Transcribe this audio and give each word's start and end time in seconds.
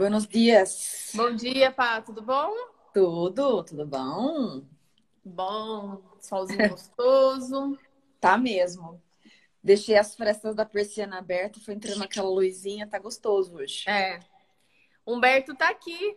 Buenos 0.00 0.26
dias. 0.26 1.10
Bom 1.14 1.34
dia, 1.34 1.70
Pá, 1.70 2.00
tudo 2.00 2.22
bom? 2.22 2.54
Tudo, 2.94 3.62
tudo 3.62 3.84
bom? 3.84 4.64
Bom, 5.22 6.00
solzinho 6.18 6.70
gostoso. 6.70 7.78
Tá 8.18 8.38
mesmo. 8.38 8.98
Deixei 9.62 9.98
as 9.98 10.14
frestas 10.14 10.54
da 10.54 10.64
persiana 10.64 11.18
aberta, 11.18 11.60
foi 11.60 11.74
entrando 11.74 12.02
aquela 12.02 12.30
luzinha, 12.30 12.86
tá 12.86 12.98
gostoso 12.98 13.56
hoje. 13.56 13.84
É. 13.86 14.20
Humberto 15.06 15.54
tá 15.54 15.68
aqui. 15.68 16.16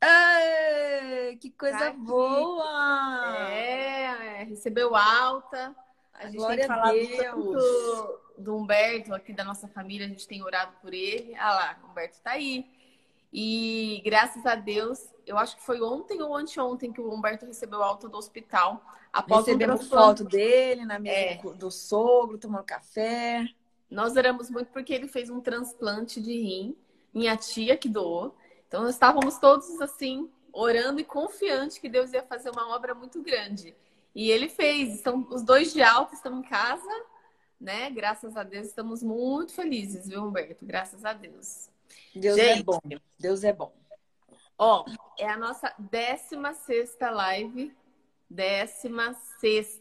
Ai, 0.00 1.36
que 1.40 1.50
coisa 1.52 1.78
Tá 1.78 1.92
boa! 1.92 3.48
É, 3.48 4.40
é, 4.40 4.42
recebeu 4.42 4.96
alta. 4.96 5.72
A 6.12 6.26
gente 6.26 6.36
Glória 6.36 6.56
tem 6.56 6.64
a 6.64 6.68
falado 6.68 6.98
tanto 7.16 8.20
do 8.38 8.56
Humberto 8.56 9.14
aqui 9.14 9.32
da 9.32 9.44
nossa 9.44 9.68
família, 9.68 10.04
a 10.04 10.10
gente 10.10 10.26
tem 10.26 10.42
orado 10.42 10.72
por 10.82 10.92
ele. 10.92 11.32
Ah 11.36 11.54
lá, 11.54 11.80
Humberto 11.88 12.20
tá 12.20 12.32
aí. 12.32 12.82
E 13.36 14.00
graças 14.04 14.46
a 14.46 14.54
Deus, 14.54 15.00
eu 15.26 15.36
acho 15.36 15.56
que 15.56 15.62
foi 15.64 15.82
ontem 15.82 16.22
ou 16.22 16.36
anteontem 16.36 16.92
que 16.92 17.00
o 17.00 17.12
Humberto 17.12 17.44
recebeu 17.44 17.82
alta 17.82 18.08
do 18.08 18.16
hospital 18.16 18.80
após 19.12 19.42
um 19.42 19.44
Recebemos 19.46 19.78
transplante. 19.80 20.18
foto 20.22 20.30
dele 20.30 20.84
na 20.84 21.00
mesa 21.00 21.16
É. 21.16 21.36
do- 21.54 21.70
sogro, 21.70 22.38
tomando 22.38 22.62
café. 22.64 23.44
Nós 23.90 24.16
oramos 24.16 24.48
muito 24.50 24.68
porque 24.70 24.94
ele 24.94 25.08
fez 25.08 25.30
um 25.30 25.40
transplante 25.40 26.20
de 26.22 26.32
rim, 26.32 26.76
minha 27.12 27.36
tia 27.36 27.76
que 27.76 27.88
doou. 27.88 28.36
Então 28.68 28.82
nós 28.84 28.94
estávamos 28.94 29.36
todos 29.38 29.80
assim, 29.80 30.30
orando 30.52 31.00
e 31.00 31.04
confiantes 31.04 31.78
que 31.78 31.88
Deus 31.88 32.12
ia 32.12 32.22
fazer 32.22 32.50
uma 32.50 32.72
obra 32.72 32.94
muito 32.94 33.20
grande. 33.20 33.74
E 34.14 34.30
ele 34.30 34.48
fez. 34.48 34.94
Estão 34.94 35.26
os 35.28 35.42
dois 35.42 35.72
de 35.72 35.82
alta 35.82 36.14
estão 36.14 36.38
em 36.38 36.42
casa, 36.42 36.88
né? 37.60 37.90
Graças 37.90 38.36
a 38.36 38.44
Deus 38.44 38.68
estamos 38.68 39.02
muito 39.02 39.52
felizes, 39.52 40.06
viu, 40.08 40.22
Humberto? 40.22 40.64
Graças 40.64 41.04
a 41.04 41.12
Deus. 41.12 41.68
Deus 42.14 42.38
é 42.38 42.54
Gente. 42.54 42.64
bom. 42.64 42.80
Deus 43.18 43.44
é 43.44 43.52
bom. 43.52 43.72
Ó, 44.56 44.84
é 45.18 45.28
a 45.28 45.36
nossa 45.36 45.74
16 45.78 46.96
live. 47.00 47.74
16. 48.30 49.80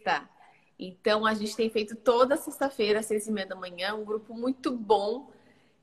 Então, 0.77 1.25
a 1.25 1.33
gente 1.33 1.55
tem 1.55 1.69
feito 1.69 1.95
toda 1.95 2.35
sexta-feira, 2.35 2.99
às 2.99 3.05
seis 3.05 3.27
e 3.27 3.31
meia 3.31 3.47
da 3.47 3.55
manhã, 3.55 3.95
um 3.95 4.03
grupo 4.03 4.33
muito 4.33 4.75
bom 4.75 5.31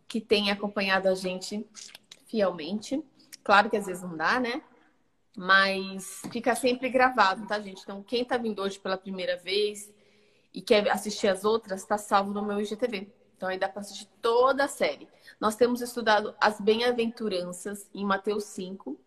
que 0.07 0.21
tem 0.21 0.51
acompanhado 0.51 1.09
a 1.09 1.15
gente 1.15 1.67
fielmente. 2.27 3.03
Claro 3.43 3.71
que 3.71 3.77
às 3.77 3.87
vezes 3.87 4.03
não 4.03 4.17
dá, 4.17 4.41
né? 4.41 4.63
Mas 5.37 6.23
fica 6.33 6.55
sempre 6.55 6.89
gravado, 6.89 7.47
tá, 7.47 7.59
gente? 7.61 7.83
Então, 7.83 8.03
quem 8.03 8.25
tá 8.25 8.37
vindo 8.37 8.61
hoje 8.61 8.79
pela 8.79 8.99
primeira 8.99 9.37
vez 9.37 9.93
e 10.53 10.61
quer 10.61 10.89
assistir 10.91 11.29
as 11.29 11.45
outras, 11.45 11.85
tá 11.85 11.97
salvo 11.97 12.33
no 12.33 12.45
meu 12.45 12.61
IGTV. 12.61 13.20
Então, 13.41 13.49
aí 13.49 13.59
dá 13.59 13.71
para 13.71 13.81
assistir 13.81 14.07
toda 14.21 14.65
a 14.65 14.69
série. 14.69 15.09
Nós 15.41 15.57
temos 15.57 15.81
estudado 15.81 16.35
as 16.39 16.61
bem-aventuranças 16.61 17.89
em 17.95 18.05
Mateus 18.05 18.45
5. 18.45 19.01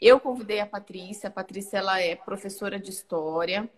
Eu 0.00 0.18
convidei 0.18 0.58
a 0.58 0.66
Patrícia. 0.66 1.28
A 1.28 1.32
Patrícia 1.32 1.78
ela 1.78 2.00
é 2.00 2.16
professora 2.16 2.80
de 2.80 2.90
história, 2.90 3.70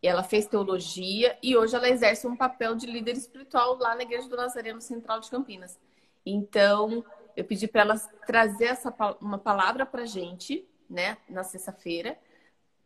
ela 0.00 0.22
fez 0.22 0.46
teologia 0.46 1.36
e 1.42 1.56
hoje 1.56 1.74
ela 1.74 1.88
exerce 1.88 2.24
um 2.24 2.36
papel 2.36 2.76
de 2.76 2.86
líder 2.86 3.16
espiritual 3.16 3.76
lá 3.78 3.96
na 3.96 4.02
Igreja 4.02 4.28
do 4.28 4.36
Nazareno 4.36 4.80
Central 4.80 5.18
de 5.18 5.28
Campinas. 5.28 5.76
Então, 6.24 7.04
eu 7.36 7.44
pedi 7.44 7.66
para 7.66 7.80
ela 7.80 7.98
trazer 8.24 8.66
essa, 8.66 8.94
uma 9.20 9.38
palavra 9.38 9.84
para 9.84 10.06
gente, 10.06 10.64
né, 10.88 11.18
na 11.28 11.42
sexta-feira, 11.42 12.16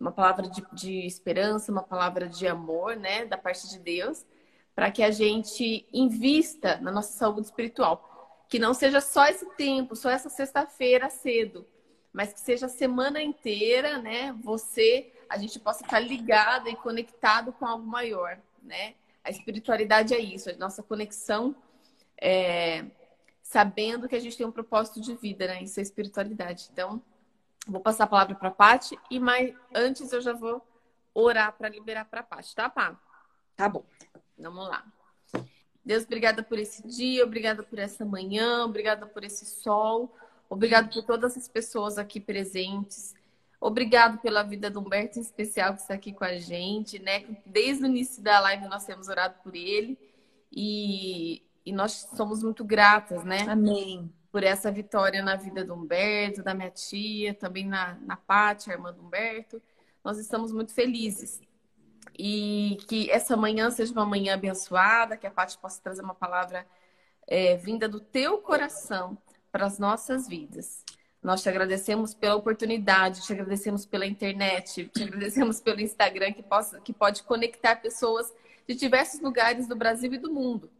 uma 0.00 0.10
palavra 0.10 0.48
de, 0.48 0.64
de 0.72 1.06
esperança, 1.06 1.70
uma 1.70 1.82
palavra 1.82 2.26
de 2.26 2.48
amor, 2.48 2.96
né, 2.96 3.26
da 3.26 3.36
parte 3.36 3.68
de 3.68 3.78
Deus, 3.78 4.24
para 4.76 4.90
que 4.90 5.02
a 5.02 5.10
gente 5.10 5.88
invista 5.90 6.76
na 6.82 6.92
nossa 6.92 7.14
saúde 7.14 7.46
espiritual. 7.46 8.44
Que 8.46 8.58
não 8.58 8.74
seja 8.74 9.00
só 9.00 9.26
esse 9.26 9.46
tempo, 9.56 9.96
só 9.96 10.10
essa 10.10 10.28
sexta-feira 10.28 11.08
cedo, 11.08 11.66
mas 12.12 12.32
que 12.34 12.38
seja 12.38 12.66
a 12.66 12.68
semana 12.68 13.20
inteira, 13.22 13.96
né? 13.98 14.36
Você, 14.44 15.10
a 15.30 15.38
gente 15.38 15.58
possa 15.58 15.82
estar 15.82 15.98
ligado 15.98 16.68
e 16.68 16.76
conectado 16.76 17.54
com 17.54 17.66
algo 17.66 17.86
maior, 17.86 18.38
né? 18.62 18.94
A 19.24 19.30
espiritualidade 19.30 20.14
é 20.14 20.20
isso, 20.20 20.50
a 20.50 20.52
nossa 20.56 20.82
conexão, 20.82 21.56
é, 22.20 22.84
sabendo 23.42 24.06
que 24.06 24.14
a 24.14 24.20
gente 24.20 24.36
tem 24.36 24.46
um 24.46 24.52
propósito 24.52 25.00
de 25.00 25.14
vida, 25.14 25.46
né? 25.46 25.62
Isso 25.62 25.80
é 25.80 25.82
espiritualidade. 25.82 26.68
Então, 26.70 27.02
vou 27.66 27.80
passar 27.80 28.04
a 28.04 28.08
palavra 28.08 28.34
para 28.34 28.48
a 28.48 28.52
Paty 28.52 28.96
e 29.10 29.18
mais 29.18 29.54
antes 29.74 30.12
eu 30.12 30.20
já 30.20 30.34
vou 30.34 30.62
orar 31.14 31.52
para 31.54 31.70
liberar 31.70 32.04
para 32.04 32.20
a 32.20 32.22
Paty, 32.22 32.54
tá, 32.54 32.68
Pá? 32.68 32.94
Tá 33.56 33.70
bom. 33.70 33.82
Vamos 34.38 34.68
lá. 34.68 34.84
Deus, 35.84 36.04
obrigada 36.04 36.42
por 36.42 36.58
esse 36.58 36.86
dia, 36.86 37.24
obrigada 37.24 37.62
por 37.62 37.78
essa 37.78 38.04
manhã, 38.04 38.64
obrigada 38.64 39.06
por 39.06 39.22
esse 39.22 39.46
sol, 39.46 40.12
obrigado 40.50 40.92
por 40.92 41.04
todas 41.04 41.36
as 41.36 41.46
pessoas 41.46 41.96
aqui 41.96 42.18
presentes. 42.18 43.14
Obrigado 43.60 44.18
pela 44.18 44.42
vida 44.42 44.68
do 44.68 44.80
Humberto 44.80 45.18
em 45.18 45.22
especial 45.22 45.74
que 45.74 45.80
está 45.80 45.94
aqui 45.94 46.12
com 46.12 46.24
a 46.24 46.38
gente, 46.38 46.98
né? 46.98 47.24
Desde 47.46 47.84
o 47.84 47.86
início 47.86 48.22
da 48.22 48.40
live 48.40 48.68
nós 48.68 48.84
temos 48.84 49.08
orado 49.08 49.36
por 49.42 49.54
ele 49.54 49.98
e, 50.52 51.42
e 51.64 51.72
nós 51.72 52.08
somos 52.16 52.42
muito 52.42 52.64
gratas, 52.64 53.24
né? 53.24 53.42
Amém. 53.48 54.12
por 54.30 54.42
essa 54.42 54.70
vitória 54.70 55.22
na 55.22 55.36
vida 55.36 55.64
do 55.64 55.72
Humberto, 55.74 56.42
da 56.42 56.52
minha 56.52 56.70
tia, 56.70 57.32
também 57.32 57.66
na, 57.66 57.94
na 58.02 58.16
Pátia, 58.16 58.72
a 58.72 58.76
irmã 58.76 58.92
do 58.92 59.02
Humberto. 59.02 59.62
Nós 60.04 60.18
estamos 60.18 60.52
muito 60.52 60.74
felizes. 60.74 61.40
E 62.18 62.78
que 62.88 63.10
essa 63.10 63.36
manhã 63.36 63.70
seja 63.70 63.92
uma 63.92 64.06
manhã 64.06 64.34
abençoada, 64.34 65.16
que 65.16 65.26
a 65.26 65.30
Pátia 65.30 65.58
possa 65.60 65.80
trazer 65.82 66.02
uma 66.02 66.14
palavra 66.14 66.66
é, 67.26 67.56
vinda 67.56 67.88
do 67.88 68.00
teu 68.00 68.38
coração 68.38 69.18
para 69.52 69.66
as 69.66 69.78
nossas 69.78 70.26
vidas. 70.26 70.84
Nós 71.22 71.42
te 71.42 71.48
agradecemos 71.48 72.14
pela 72.14 72.36
oportunidade, 72.36 73.22
te 73.22 73.32
agradecemos 73.32 73.84
pela 73.84 74.06
internet, 74.06 74.88
te 74.94 75.02
agradecemos 75.02 75.60
pelo 75.60 75.80
Instagram 75.80 76.32
que, 76.32 76.42
possa, 76.42 76.80
que 76.80 76.92
pode 76.92 77.22
conectar 77.24 77.76
pessoas 77.76 78.32
de 78.66 78.74
diversos 78.74 79.20
lugares 79.20 79.66
do 79.66 79.74
Brasil 79.74 80.12
e 80.14 80.18
do 80.18 80.32
mundo. 80.32 80.70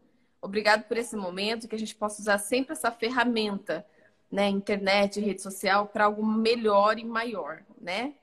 Obrigado 0.41 0.83
por 0.83 0.97
esse 0.97 1.15
momento, 1.15 1.67
que 1.67 1.75
a 1.75 1.79
gente 1.79 1.95
possa 1.95 2.21
usar 2.21 2.37
sempre 2.37 2.73
essa 2.73 2.91
ferramenta, 2.91 3.85
né, 4.31 4.47
internet, 4.47 5.19
rede 5.19 5.41
social, 5.41 5.87
para 5.87 6.05
algo 6.05 6.25
melhor 6.25 6.99
e 6.99 7.03
maior, 7.03 7.63
né? 7.79 8.13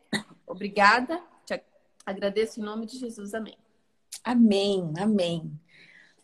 Obrigada, 0.47 1.21
agradeço 2.05 2.61
em 2.61 2.63
nome 2.63 2.87
de 2.87 2.99
Jesus, 2.99 3.35
amém. 3.35 3.57
Amém, 4.23 4.93
amém. 4.99 5.61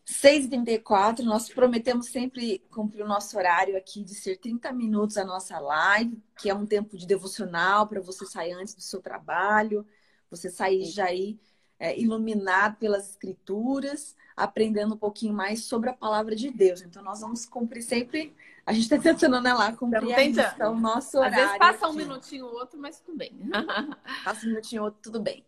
6h34, 0.07 1.21
nós 1.21 1.49
prometemos 1.49 2.07
sempre 2.07 2.59
cumprir 2.71 3.05
o 3.05 3.09
nosso 3.09 3.37
horário 3.39 3.77
aqui 3.77 4.03
de 4.03 4.15
ser 4.15 4.39
30 4.39 4.73
minutos 4.73 5.17
a 5.17 5.25
nossa 5.25 5.59
live, 5.61 6.21
que 6.37 6.51
é 6.51 6.55
um 6.55 6.67
tempo 6.67 6.97
de 6.97 7.07
devocional 7.07 7.87
para 7.87 8.01
você 8.01 8.27
sair 8.27 8.53
antes 8.53 8.75
do 8.75 8.81
seu 8.81 9.01
trabalho, 9.01 9.87
você 10.29 10.51
sair 10.51 10.85
já 10.85 11.07
aí 11.07 11.39
é, 11.79 11.99
iluminado 11.99 12.77
pelas 12.77 13.11
escrituras, 13.11 14.17
aprendendo 14.37 14.95
um 14.95 14.99
pouquinho 14.99 15.33
mais 15.33 15.65
sobre 15.65 15.91
a 15.91 15.95
palavra 15.95 16.35
de 16.35 16.51
Deus. 16.51 16.83
Então, 16.83 17.03
nós 17.03 17.21
vamos 17.21 17.47
cumprir 17.47 17.83
sempre. 17.83 18.35
A 18.71 18.73
gente 18.73 18.83
está 18.85 18.99
tentando, 18.99 19.41
né, 19.41 19.53
lá, 19.53 19.73
cumprir 19.73 20.13
a 20.15 20.71
o 20.71 20.79
nosso 20.79 21.09
Às 21.21 21.27
horário. 21.27 21.37
vezes 21.37 21.59
passa 21.59 21.87
um 21.87 21.91
aqui. 21.91 21.99
minutinho 21.99 22.47
ou 22.47 22.53
outro, 22.55 22.79
mas 22.81 23.01
tudo 23.01 23.19
bem. 23.19 23.37
Passa 24.25 24.47
um 24.47 24.51
minutinho, 24.51 24.85
outro, 24.85 25.01
tudo 25.03 25.19
bem. 25.21 25.45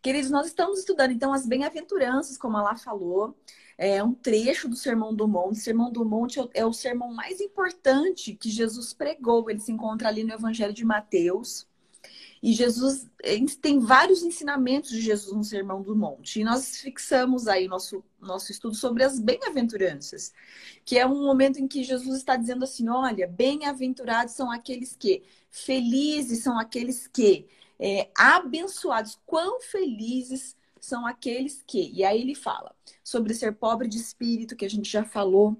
Queridos, 0.00 0.30
nós 0.30 0.46
estamos 0.46 0.78
estudando, 0.78 1.10
então, 1.10 1.32
as 1.32 1.44
bem-aventuranças, 1.44 2.38
como 2.38 2.56
a 2.56 2.62
Lá 2.62 2.76
falou, 2.76 3.36
é 3.76 4.00
um 4.00 4.14
trecho 4.14 4.68
do 4.68 4.76
Sermão 4.76 5.12
do 5.12 5.26
Monte. 5.26 5.58
O 5.58 5.60
Sermão 5.60 5.90
do 5.90 6.04
Monte 6.04 6.38
é 6.38 6.42
o- 6.44 6.50
é 6.54 6.64
o 6.64 6.72
sermão 6.72 7.12
mais 7.12 7.40
importante 7.40 8.32
que 8.36 8.48
Jesus 8.48 8.92
pregou. 8.92 9.50
Ele 9.50 9.58
se 9.58 9.72
encontra 9.72 10.06
ali 10.06 10.22
no 10.22 10.32
Evangelho 10.32 10.72
de 10.72 10.84
Mateus. 10.84 11.66
E 12.42 12.52
Jesus 12.52 13.08
tem 13.60 13.78
vários 13.78 14.24
ensinamentos 14.24 14.90
de 14.90 15.00
Jesus 15.00 15.36
no 15.36 15.44
Sermão 15.44 15.80
do 15.80 15.94
Monte. 15.94 16.40
E 16.40 16.44
nós 16.44 16.78
fixamos 16.78 17.46
aí 17.46 17.68
nosso, 17.68 18.04
nosso 18.20 18.50
estudo 18.50 18.74
sobre 18.74 19.04
as 19.04 19.20
bem-aventuranças, 19.20 20.32
que 20.84 20.98
é 20.98 21.06
um 21.06 21.22
momento 21.22 21.60
em 21.60 21.68
que 21.68 21.84
Jesus 21.84 22.18
está 22.18 22.36
dizendo 22.36 22.64
assim: 22.64 22.88
olha, 22.88 23.28
bem-aventurados 23.28 24.34
são 24.34 24.50
aqueles 24.50 24.96
que, 24.96 25.22
felizes 25.52 26.42
são 26.42 26.58
aqueles 26.58 27.06
que, 27.06 27.46
é, 27.78 28.10
abençoados, 28.16 29.20
quão 29.24 29.60
felizes 29.60 30.56
são 30.80 31.06
aqueles 31.06 31.62
que. 31.64 31.92
E 31.92 32.02
aí 32.02 32.20
ele 32.20 32.34
fala 32.34 32.74
sobre 33.04 33.34
ser 33.34 33.54
pobre 33.54 33.86
de 33.86 33.98
espírito, 33.98 34.56
que 34.56 34.64
a 34.64 34.70
gente 34.70 34.90
já 34.90 35.04
falou. 35.04 35.56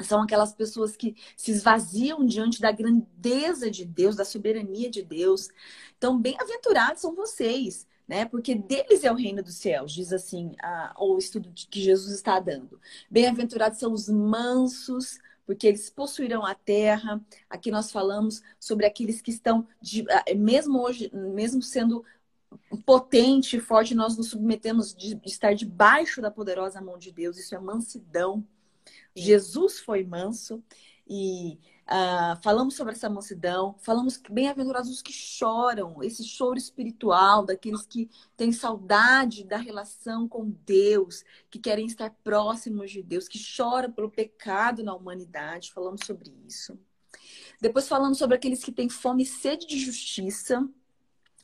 São 0.00 0.22
aquelas 0.22 0.52
pessoas 0.52 0.96
que 0.96 1.14
se 1.36 1.50
esvaziam 1.50 2.24
diante 2.24 2.60
da 2.60 2.72
grandeza 2.72 3.70
de 3.70 3.84
Deus, 3.84 4.16
da 4.16 4.24
soberania 4.24 4.90
de 4.90 5.02
Deus. 5.02 5.48
Então, 5.96 6.18
bem-aventurados 6.18 7.00
são 7.00 7.14
vocês, 7.14 7.86
né? 8.08 8.24
Porque 8.24 8.54
deles 8.54 9.04
é 9.04 9.12
o 9.12 9.16
reino 9.16 9.42
dos 9.42 9.56
céus, 9.56 9.92
diz 9.92 10.12
assim 10.12 10.52
a, 10.60 10.94
o 10.98 11.18
estudo 11.18 11.52
que 11.54 11.80
Jesus 11.80 12.12
está 12.14 12.40
dando. 12.40 12.80
Bem-aventurados 13.10 13.78
são 13.78 13.92
os 13.92 14.08
mansos, 14.08 15.18
porque 15.46 15.66
eles 15.66 15.88
possuirão 15.90 16.44
a 16.44 16.54
terra. 16.54 17.20
Aqui 17.48 17.70
nós 17.70 17.92
falamos 17.92 18.42
sobre 18.58 18.86
aqueles 18.86 19.20
que 19.20 19.30
estão, 19.30 19.66
de- 19.80 20.04
mesmo 20.36 20.80
hoje, 20.80 21.10
mesmo 21.14 21.62
sendo 21.62 22.04
potente 22.84 23.56
e 23.56 23.60
forte, 23.60 23.94
nós 23.94 24.16
nos 24.16 24.28
submetemos 24.28 24.94
de 24.94 25.20
estar 25.24 25.54
debaixo 25.54 26.20
da 26.20 26.30
poderosa 26.30 26.80
mão 26.80 26.98
de 26.98 27.10
Deus. 27.12 27.38
Isso 27.38 27.54
é 27.54 27.58
mansidão. 27.58 28.44
Jesus 29.14 29.80
foi 29.80 30.04
manso 30.04 30.62
e 31.06 31.58
Uh, 31.82 32.40
falamos 32.42 32.74
sobre 32.74 32.94
essa 32.94 33.10
mansidão, 33.10 33.74
falamos 33.80 34.16
que 34.16 34.32
bem-aventurados 34.32 34.88
os 34.88 35.02
que 35.02 35.12
choram, 35.12 36.02
esse 36.02 36.24
choro 36.24 36.56
espiritual 36.56 37.44
daqueles 37.44 37.84
que 37.84 38.08
têm 38.36 38.52
saudade 38.52 39.44
da 39.44 39.56
relação 39.56 40.28
com 40.28 40.48
Deus, 40.64 41.24
que 41.50 41.58
querem 41.58 41.84
estar 41.84 42.10
próximos 42.22 42.90
de 42.90 43.02
Deus, 43.02 43.28
que 43.28 43.36
choram 43.36 43.92
pelo 43.92 44.10
pecado 44.10 44.82
na 44.82 44.94
humanidade. 44.94 45.72
Falamos 45.72 46.06
sobre 46.06 46.32
isso. 46.46 46.78
Depois 47.60 47.88
falamos 47.88 48.16
sobre 48.16 48.36
aqueles 48.36 48.64
que 48.64 48.72
têm 48.72 48.88
fome 48.88 49.24
e 49.24 49.26
sede 49.26 49.66
de 49.66 49.78
justiça. 49.78 50.66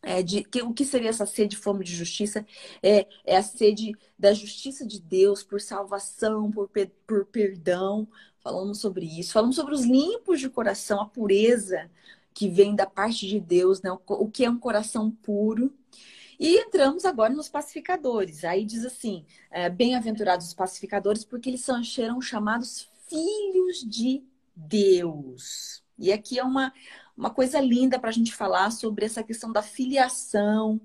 É, 0.02 0.22
de, 0.22 0.44
que, 0.44 0.62
o 0.62 0.72
que 0.72 0.84
seria 0.84 1.10
essa 1.10 1.26
sede 1.26 1.56
fome 1.56 1.84
de 1.84 1.94
justiça? 1.94 2.46
É, 2.82 3.06
é 3.24 3.36
a 3.36 3.42
sede 3.42 3.92
da 4.18 4.32
justiça 4.32 4.86
de 4.86 5.00
Deus 5.00 5.42
por 5.42 5.60
salvação, 5.60 6.50
por, 6.50 6.70
por 7.06 7.26
perdão. 7.26 8.06
Falamos 8.40 8.78
sobre 8.80 9.06
isso. 9.06 9.32
Falamos 9.32 9.56
sobre 9.56 9.74
os 9.74 9.84
limpos 9.84 10.40
de 10.40 10.48
coração, 10.48 11.00
a 11.00 11.06
pureza 11.06 11.90
que 12.32 12.48
vem 12.48 12.76
da 12.76 12.86
parte 12.86 13.26
de 13.26 13.40
Deus, 13.40 13.82
né? 13.82 13.90
o, 13.90 14.00
o 14.06 14.30
que 14.30 14.44
é 14.44 14.50
um 14.50 14.58
coração 14.58 15.10
puro. 15.10 15.72
E 16.38 16.56
entramos 16.56 17.04
agora 17.04 17.34
nos 17.34 17.48
pacificadores. 17.48 18.44
Aí 18.44 18.64
diz 18.64 18.84
assim: 18.84 19.26
é, 19.50 19.68
bem-aventurados 19.68 20.46
os 20.46 20.54
pacificadores, 20.54 21.24
porque 21.24 21.50
eles 21.50 21.62
são, 21.62 21.82
serão 21.82 22.20
chamados 22.20 22.88
filhos 23.08 23.84
de 23.84 24.22
Deus. 24.54 25.82
E 25.98 26.12
aqui 26.12 26.38
é 26.38 26.44
uma, 26.44 26.72
uma 27.18 27.30
coisa 27.30 27.60
linda 27.60 27.98
para 27.98 28.10
a 28.10 28.12
gente 28.12 28.32
falar 28.32 28.70
sobre 28.70 29.04
essa 29.04 29.24
questão 29.24 29.50
da 29.50 29.60
filiação, 29.60 30.80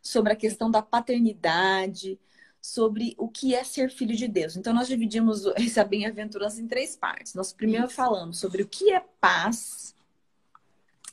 sobre 0.00 0.32
a 0.32 0.36
questão 0.36 0.70
da 0.70 0.80
paternidade, 0.80 2.18
sobre 2.62 3.14
o 3.18 3.28
que 3.28 3.54
é 3.54 3.62
ser 3.62 3.90
filho 3.90 4.16
de 4.16 4.26
Deus. 4.26 4.56
Então, 4.56 4.72
nós 4.72 4.88
dividimos 4.88 5.44
essa 5.54 5.84
bem-aventurança 5.84 6.62
em 6.62 6.66
três 6.66 6.96
partes. 6.96 7.34
Nós 7.34 7.52
primeiro 7.52 7.90
falamos 7.90 8.38
sobre 8.38 8.62
o 8.62 8.66
que 8.66 8.90
é 8.90 9.04
paz, 9.20 9.94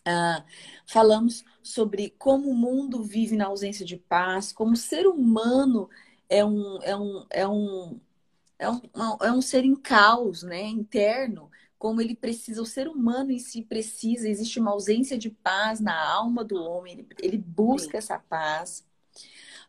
uh, 0.08 0.44
falamos 0.86 1.44
sobre 1.62 2.16
como 2.18 2.50
o 2.50 2.56
mundo 2.56 3.04
vive 3.04 3.36
na 3.36 3.48
ausência 3.48 3.86
de 3.86 3.98
paz, 3.98 4.54
como 4.54 4.72
o 4.72 4.78
ser 4.78 5.06
humano 5.08 5.90
é 6.30 6.44
um, 6.46 6.80
é 6.82 6.96
um, 6.96 7.26
é 7.30 7.48
um, 7.48 8.00
é 8.58 8.70
um, 8.70 8.82
é 9.22 9.32
um 9.32 9.42
ser 9.42 9.66
em 9.66 9.76
caos, 9.76 10.42
né, 10.42 10.64
interno, 10.64 11.52
como 11.84 12.00
ele 12.00 12.16
precisa, 12.16 12.62
o 12.62 12.66
ser 12.66 12.88
humano 12.88 13.30
em 13.30 13.40
si 13.40 13.62
precisa, 13.62 14.30
existe 14.30 14.58
uma 14.58 14.72
ausência 14.72 15.18
de 15.18 15.30
paz 15.30 15.82
na 15.82 15.94
alma 16.14 16.42
do 16.42 16.56
homem, 16.56 16.94
ele, 16.94 17.08
ele 17.22 17.38
busca 17.38 17.98
essa 17.98 18.18
paz. 18.18 18.88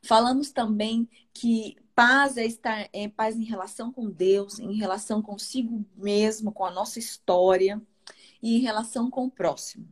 Falamos 0.00 0.52
também 0.52 1.08
que 1.32 1.76
paz 1.92 2.36
é 2.36 2.44
estar 2.44 2.88
é 2.92 3.08
paz 3.08 3.34
em 3.34 3.42
relação 3.42 3.92
com 3.92 4.08
Deus, 4.08 4.60
em 4.60 4.76
relação 4.76 5.20
consigo 5.20 5.84
mesmo, 5.96 6.52
com 6.52 6.64
a 6.64 6.70
nossa 6.70 7.00
história 7.00 7.82
e 8.40 8.58
em 8.58 8.60
relação 8.60 9.10
com 9.10 9.24
o 9.24 9.30
próximo. 9.30 9.84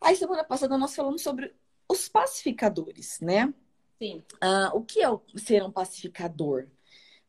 Aí 0.00 0.16
semana 0.16 0.42
passada 0.42 0.76
nós 0.76 0.96
falamos 0.96 1.22
sobre 1.22 1.54
os 1.88 2.08
pacificadores, 2.08 3.20
né? 3.20 3.54
Sim. 4.02 4.24
Uh, 4.42 4.76
o 4.76 4.82
que 4.82 5.00
é 5.00 5.06
ser 5.36 5.62
um 5.62 5.70
pacificador? 5.70 6.66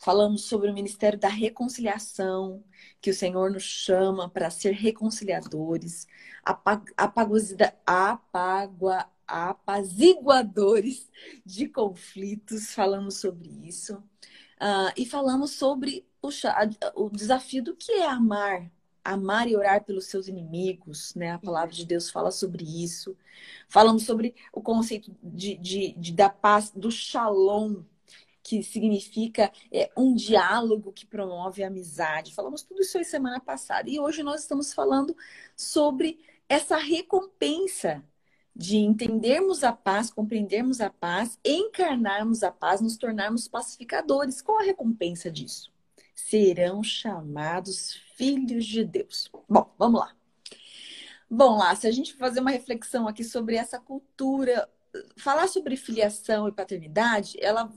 Falamos 0.01 0.45
sobre 0.45 0.69
o 0.69 0.73
ministério 0.73 1.19
da 1.19 1.27
reconciliação, 1.27 2.63
que 2.99 3.11
o 3.11 3.13
Senhor 3.13 3.51
nos 3.51 3.63
chama 3.63 4.27
para 4.27 4.49
ser 4.49 4.71
reconciliadores, 4.71 6.07
apagua, 7.85 9.07
apaziguadores 9.27 11.07
de 11.45 11.67
conflitos. 11.67 12.73
Falamos 12.73 13.17
sobre 13.17 13.49
isso. 13.67 13.97
Uh, 14.59 14.91
e 14.97 15.05
falamos 15.05 15.51
sobre 15.51 16.03
puxa, 16.19 16.51
o 16.95 17.09
desafio 17.09 17.63
do 17.63 17.75
que 17.75 17.91
é 17.91 18.07
amar, 18.07 18.71
amar 19.03 19.47
e 19.47 19.55
orar 19.55 19.83
pelos 19.83 20.05
seus 20.05 20.27
inimigos, 20.27 21.13
né? 21.15 21.31
A 21.31 21.39
palavra 21.39 21.73
de 21.73 21.85
Deus 21.85 22.09
fala 22.09 22.31
sobre 22.31 22.63
isso. 22.63 23.17
Falamos 23.67 24.03
sobre 24.03 24.35
o 24.53 24.61
conceito 24.61 25.15
de, 25.21 25.57
de, 25.57 25.93
de 25.93 26.11
da 26.13 26.29
paz, 26.29 26.71
do 26.71 26.91
shalom, 26.91 27.83
que 28.43 28.63
significa 28.63 29.51
é, 29.71 29.91
um 29.95 30.15
diálogo 30.15 30.91
que 30.91 31.05
promove 31.05 31.63
a 31.63 31.67
amizade. 31.67 32.33
Falamos 32.33 32.63
tudo 32.63 32.81
isso 32.81 32.97
aí 32.97 33.05
semana 33.05 33.39
passada. 33.39 33.89
E 33.89 33.99
hoje 33.99 34.23
nós 34.23 34.41
estamos 34.41 34.73
falando 34.73 35.15
sobre 35.55 36.19
essa 36.49 36.77
recompensa 36.77 38.03
de 38.55 38.77
entendermos 38.77 39.63
a 39.63 39.71
paz, 39.71 40.11
compreendermos 40.11 40.81
a 40.81 40.89
paz, 40.89 41.39
encarnarmos 41.45 42.43
a 42.43 42.51
paz, 42.51 42.81
nos 42.81 42.97
tornarmos 42.97 43.47
pacificadores. 43.47 44.41
Qual 44.41 44.59
a 44.59 44.63
recompensa 44.63 45.31
disso? 45.31 45.71
Serão 46.13 46.83
chamados 46.83 47.93
filhos 48.15 48.65
de 48.65 48.83
Deus. 48.83 49.31
Bom, 49.47 49.73
vamos 49.77 50.01
lá. 50.01 50.15
Bom, 51.29 51.57
lá, 51.57 51.73
se 51.75 51.87
a 51.87 51.91
gente 51.91 52.13
fazer 52.13 52.41
uma 52.41 52.51
reflexão 52.51 53.07
aqui 53.07 53.23
sobre 53.23 53.55
essa 53.55 53.79
cultura, 53.79 54.69
falar 55.15 55.47
sobre 55.47 55.77
filiação 55.77 56.47
e 56.47 56.51
paternidade, 56.51 57.37
ela 57.39 57.71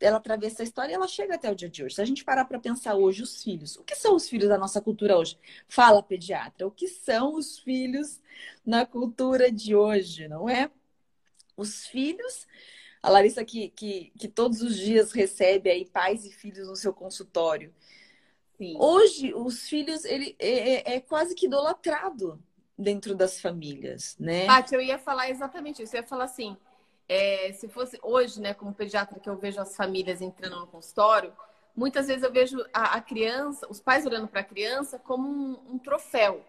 ela 0.00 0.16
atravessa 0.16 0.62
a 0.62 0.64
história 0.64 0.92
e 0.92 0.94
ela 0.94 1.06
chega 1.06 1.34
até 1.34 1.50
o 1.50 1.54
dia 1.54 1.68
de 1.68 1.84
hoje. 1.84 1.94
Se 1.94 2.02
a 2.02 2.04
gente 2.04 2.24
parar 2.24 2.46
para 2.46 2.58
pensar 2.58 2.94
hoje, 2.94 3.22
os 3.22 3.42
filhos, 3.42 3.76
o 3.76 3.84
que 3.84 3.94
são 3.94 4.16
os 4.16 4.28
filhos 4.28 4.48
da 4.48 4.58
nossa 4.58 4.80
cultura 4.80 5.16
hoje? 5.16 5.38
Fala, 5.68 6.02
pediatra, 6.02 6.66
o 6.66 6.70
que 6.70 6.88
são 6.88 7.34
os 7.34 7.58
filhos 7.58 8.20
na 8.64 8.86
cultura 8.86 9.52
de 9.52 9.74
hoje, 9.74 10.26
não 10.26 10.48
é? 10.48 10.70
Os 11.56 11.86
filhos, 11.86 12.46
a 13.02 13.10
Larissa 13.10 13.44
que, 13.44 13.68
que, 13.70 14.12
que 14.18 14.26
todos 14.26 14.62
os 14.62 14.76
dias 14.76 15.12
recebe 15.12 15.70
aí 15.70 15.84
pais 15.84 16.24
e 16.24 16.30
filhos 16.30 16.66
no 16.66 16.76
seu 16.76 16.92
consultório. 16.92 17.72
Sim. 18.56 18.76
Hoje, 18.78 19.34
os 19.34 19.68
filhos, 19.68 20.04
ele 20.04 20.34
é, 20.38 20.92
é, 20.92 20.96
é 20.96 21.00
quase 21.00 21.34
que 21.34 21.46
idolatrado 21.46 22.42
dentro 22.76 23.14
das 23.14 23.40
famílias, 23.40 24.16
né? 24.18 24.46
Paty, 24.46 24.74
eu 24.74 24.80
ia 24.80 24.98
falar 24.98 25.28
exatamente 25.28 25.82
isso. 25.82 25.94
Eu 25.94 26.00
ia 26.00 26.06
falar 26.06 26.24
assim, 26.24 26.56
é, 27.10 27.52
se 27.54 27.66
fosse 27.66 27.98
hoje, 28.04 28.40
né, 28.40 28.54
como 28.54 28.72
pediatra, 28.72 29.18
que 29.18 29.28
eu 29.28 29.36
vejo 29.36 29.60
as 29.60 29.74
famílias 29.74 30.22
entrando 30.22 30.60
no 30.60 30.66
consultório, 30.68 31.32
muitas 31.74 32.06
vezes 32.06 32.22
eu 32.22 32.30
vejo 32.30 32.64
a, 32.72 32.94
a 32.94 33.00
criança, 33.00 33.66
os 33.68 33.80
pais 33.80 34.06
olhando 34.06 34.28
para 34.28 34.42
a 34.42 34.44
criança 34.44 34.96
como 34.96 35.28
um, 35.28 35.74
um, 35.74 35.78
troféu, 35.78 36.44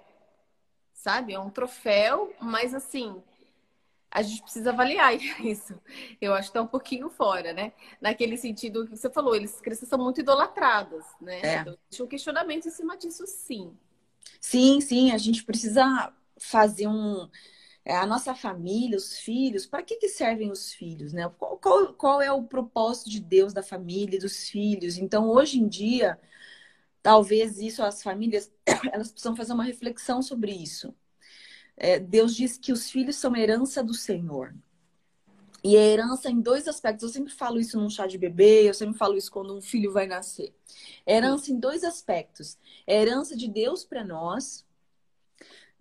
sabe? 0.93 1.33
É 1.33 1.39
um 1.39 1.49
troféu, 1.49 2.31
mas 2.39 2.75
assim, 2.75 3.23
a 4.11 4.21
gente 4.21 4.43
precisa 4.43 4.69
avaliar 4.69 5.15
isso. 5.43 5.73
Eu 6.21 6.31
acho 6.35 6.43
que 6.43 6.49
está 6.51 6.61
um 6.61 6.67
pouquinho 6.67 7.09
fora, 7.09 7.53
né? 7.53 7.73
Naquele 7.99 8.37
sentido 8.37 8.85
que 8.85 8.95
você 8.95 9.09
falou, 9.09 9.35
eles 9.35 9.59
crianças 9.59 9.89
são 9.89 9.97
muito 9.97 10.21
idolatradas, 10.21 11.03
né? 11.19 11.41
É. 11.41 11.61
Então, 11.61 12.05
um 12.05 12.07
questionamento 12.07 12.67
em 12.67 12.71
cima 12.71 12.95
disso, 12.95 13.25
sim. 13.25 13.75
Sim, 14.39 14.79
sim, 14.79 15.11
a 15.11 15.17
gente 15.17 15.43
precisa 15.43 16.13
fazer 16.37 16.85
um 16.85 17.27
a 17.85 18.05
nossa 18.05 18.35
família, 18.35 18.97
os 18.97 19.17
filhos, 19.17 19.65
para 19.65 19.81
que, 19.83 19.95
que 19.95 20.09
servem 20.09 20.51
os 20.51 20.71
filhos, 20.73 21.13
né? 21.13 21.29
Qual, 21.37 21.57
qual, 21.57 21.93
qual, 21.93 22.21
é 22.21 22.31
o 22.31 22.43
propósito 22.43 23.09
de 23.09 23.19
Deus 23.19 23.53
da 23.53 23.63
família 23.63 24.19
dos 24.19 24.49
filhos? 24.49 24.97
Então, 24.97 25.27
hoje 25.29 25.59
em 25.59 25.67
dia, 25.67 26.19
talvez 27.01 27.59
isso 27.59 27.83
as 27.83 28.03
famílias 28.03 28.51
elas 28.93 29.11
precisam 29.11 29.35
fazer 29.35 29.53
uma 29.53 29.63
reflexão 29.63 30.21
sobre 30.21 30.51
isso. 30.51 30.93
É, 31.75 31.99
Deus 31.99 32.35
diz 32.35 32.57
que 32.57 32.71
os 32.71 32.89
filhos 32.91 33.15
são 33.15 33.35
herança 33.35 33.83
do 33.83 33.93
Senhor. 33.93 34.53
E 35.63 35.77
a 35.77 35.81
herança 35.81 36.29
em 36.29 36.41
dois 36.41 36.67
aspectos. 36.67 37.03
Eu 37.03 37.09
sempre 37.09 37.33
falo 37.33 37.59
isso 37.59 37.79
num 37.79 37.89
chá 37.89 38.07
de 38.07 38.17
bebê, 38.17 38.67
eu 38.67 38.73
sempre 38.73 38.97
falo 38.97 39.15
isso 39.17 39.31
quando 39.31 39.55
um 39.55 39.61
filho 39.61 39.91
vai 39.91 40.07
nascer. 40.07 40.53
Herança 41.05 41.51
em 41.51 41.59
dois 41.59 41.83
aspectos. 41.83 42.57
É 42.87 43.01
herança 43.01 43.35
de 43.35 43.47
Deus 43.47 43.83
para 43.83 44.03
nós, 44.03 44.65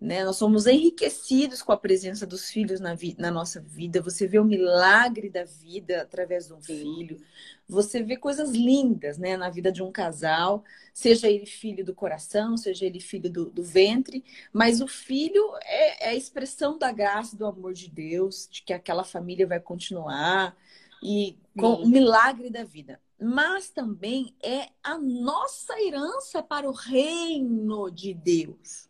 né? 0.01 0.25
Nós 0.25 0.37
somos 0.37 0.65
enriquecidos 0.65 1.61
com 1.61 1.71
a 1.71 1.77
presença 1.77 2.25
dos 2.25 2.49
filhos 2.49 2.79
na, 2.79 2.97
na 3.19 3.29
nossa 3.29 3.61
vida. 3.61 4.01
Você 4.01 4.25
vê 4.25 4.39
o 4.39 4.43
milagre 4.43 5.29
da 5.29 5.43
vida 5.43 6.01
através 6.01 6.47
de 6.47 6.53
um 6.55 6.59
filho. 6.59 7.21
Você 7.69 8.01
vê 8.01 8.17
coisas 8.17 8.49
lindas 8.49 9.19
né, 9.19 9.37
na 9.37 9.47
vida 9.47 9.71
de 9.71 9.83
um 9.83 9.91
casal, 9.91 10.63
seja 10.91 11.29
ele 11.29 11.45
filho 11.45 11.85
do 11.85 11.93
coração, 11.93 12.57
seja 12.57 12.83
ele 12.83 12.99
filho 12.99 13.29
do, 13.29 13.45
do 13.51 13.61
ventre. 13.61 14.25
Mas 14.51 14.81
o 14.81 14.87
filho 14.87 15.43
é, 15.61 16.07
é, 16.07 16.09
a 16.09 16.15
expressão 16.15 16.79
da 16.79 16.91
graça, 16.91 17.37
do 17.37 17.45
amor 17.45 17.73
de 17.73 17.87
Deus, 17.87 18.49
de 18.49 18.63
que 18.63 18.73
aquela 18.73 19.03
família 19.03 19.45
vai 19.45 19.59
continuar 19.59 20.57
e 21.03 21.37
com 21.55 21.75
Sim. 21.75 21.83
o 21.83 21.87
milagre 21.87 22.49
da 22.49 22.63
vida. 22.63 22.99
Mas 23.19 23.69
também 23.69 24.35
é 24.41 24.69
a 24.83 24.97
nossa 24.97 25.79
herança 25.79 26.41
para 26.41 26.67
o 26.67 26.73
reino 26.73 27.91
de 27.91 28.15
Deus. 28.15 28.89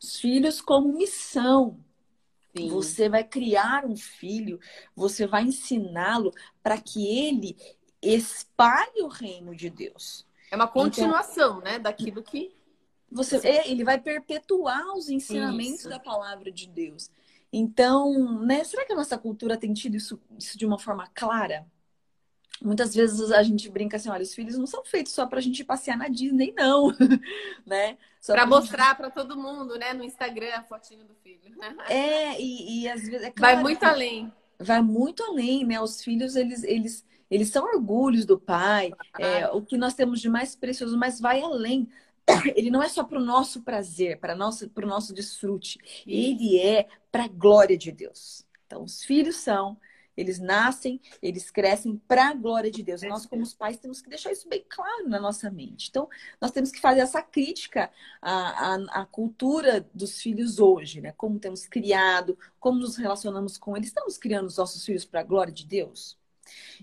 Os 0.00 0.16
filhos 0.16 0.60
como 0.60 0.92
missão. 0.92 1.78
Sim. 2.56 2.68
Você 2.68 3.08
vai 3.08 3.22
criar 3.22 3.84
um 3.84 3.96
filho, 3.96 4.58
você 4.94 5.26
vai 5.26 5.44
ensiná-lo 5.44 6.32
para 6.62 6.78
que 6.80 7.06
ele 7.06 7.56
espalhe 8.02 9.02
o 9.02 9.08
reino 9.08 9.54
de 9.54 9.70
Deus. 9.70 10.26
É 10.50 10.56
uma 10.56 10.66
continuação, 10.66 11.58
então, 11.58 11.60
né, 11.60 11.78
daquilo 11.78 12.22
que 12.22 12.52
você, 13.10 13.36
é, 13.46 13.70
ele 13.70 13.84
vai 13.84 14.00
perpetuar 14.00 14.96
os 14.96 15.08
ensinamentos 15.08 15.80
isso. 15.80 15.88
da 15.88 15.98
palavra 15.98 16.50
de 16.50 16.66
Deus. 16.66 17.10
Então, 17.52 18.42
né, 18.42 18.62
será 18.62 18.84
que 18.84 18.92
a 18.92 18.96
nossa 18.96 19.18
cultura 19.18 19.56
tem 19.56 19.72
tido 19.72 19.96
isso, 19.96 20.20
isso 20.38 20.56
de 20.56 20.64
uma 20.64 20.78
forma 20.78 21.08
clara? 21.14 21.66
Muitas 22.62 22.94
vezes 22.94 23.30
a 23.32 23.42
gente 23.42 23.68
brinca 23.70 23.96
assim, 23.96 24.10
olha, 24.10 24.22
os 24.22 24.34
filhos 24.34 24.58
não 24.58 24.66
são 24.66 24.84
feitos 24.84 25.12
só 25.12 25.26
pra 25.26 25.40
gente 25.40 25.64
passear 25.64 25.96
na 25.96 26.08
Disney, 26.08 26.52
não, 26.56 26.94
né? 27.66 27.96
Só 28.20 28.34
pra, 28.34 28.42
pra 28.42 28.46
mostrar 28.46 28.88
gente... 28.88 28.96
para 28.98 29.10
todo 29.10 29.36
mundo, 29.36 29.78
né, 29.78 29.94
no 29.94 30.04
Instagram, 30.04 30.50
a 30.54 30.62
fotinho 30.62 31.04
do 31.04 31.14
filho. 31.14 31.40
É, 31.88 32.40
e, 32.40 32.82
e 32.82 32.88
às 32.88 33.02
vezes... 33.02 33.22
É 33.22 33.30
claro, 33.30 33.54
vai 33.54 33.62
muito 33.62 33.82
além. 33.84 34.32
Vai 34.58 34.82
muito 34.82 35.22
além, 35.22 35.64
né? 35.64 35.80
Os 35.80 36.02
filhos, 36.02 36.36
eles, 36.36 36.62
eles, 36.64 37.04
eles 37.30 37.48
são 37.48 37.64
orgulhos 37.64 38.26
do 38.26 38.38
pai, 38.38 38.92
é, 39.18 39.48
o 39.48 39.62
que 39.62 39.78
nós 39.78 39.94
temos 39.94 40.20
de 40.20 40.28
mais 40.28 40.54
precioso, 40.54 40.98
mas 40.98 41.18
vai 41.18 41.40
além. 41.40 41.88
Ele 42.54 42.70
não 42.70 42.82
é 42.82 42.88
só 42.88 43.02
para 43.02 43.18
o 43.18 43.24
nosso 43.24 43.62
prazer, 43.62 44.18
para 44.18 44.34
o 44.34 44.38
nosso, 44.38 44.70
nosso 44.76 45.14
desfrute. 45.14 45.78
Ele 46.06 46.58
é 46.58 46.88
para 47.10 47.24
a 47.24 47.28
glória 47.28 47.76
de 47.76 47.90
Deus. 47.90 48.44
Então, 48.66 48.84
os 48.84 49.02
filhos 49.02 49.36
são 49.36 49.76
eles 50.20 50.38
nascem, 50.38 51.00
eles 51.22 51.50
crescem 51.50 51.96
para 52.06 52.28
a 52.28 52.34
glória 52.34 52.70
de 52.70 52.82
Deus. 52.82 53.02
E 53.02 53.08
nós, 53.08 53.24
como 53.24 53.42
os 53.42 53.54
pais, 53.54 53.78
temos 53.78 54.02
que 54.02 54.08
deixar 54.10 54.30
isso 54.30 54.48
bem 54.48 54.64
claro 54.68 55.08
na 55.08 55.18
nossa 55.18 55.50
mente. 55.50 55.88
Então, 55.88 56.08
nós 56.40 56.50
temos 56.50 56.70
que 56.70 56.80
fazer 56.80 57.00
essa 57.00 57.22
crítica 57.22 57.90
à, 58.20 58.74
à, 58.74 59.02
à 59.02 59.06
cultura 59.06 59.88
dos 59.94 60.20
filhos 60.20 60.58
hoje, 60.58 61.00
né? 61.00 61.12
Como 61.12 61.38
temos 61.38 61.66
criado, 61.66 62.38
como 62.58 62.78
nos 62.78 62.96
relacionamos 62.96 63.56
com 63.56 63.76
eles. 63.76 63.88
Estamos 63.88 64.18
criando 64.18 64.46
os 64.46 64.58
nossos 64.58 64.84
filhos 64.84 65.06
para 65.06 65.20
a 65.20 65.24
glória 65.24 65.52
de 65.52 65.66
Deus? 65.66 66.18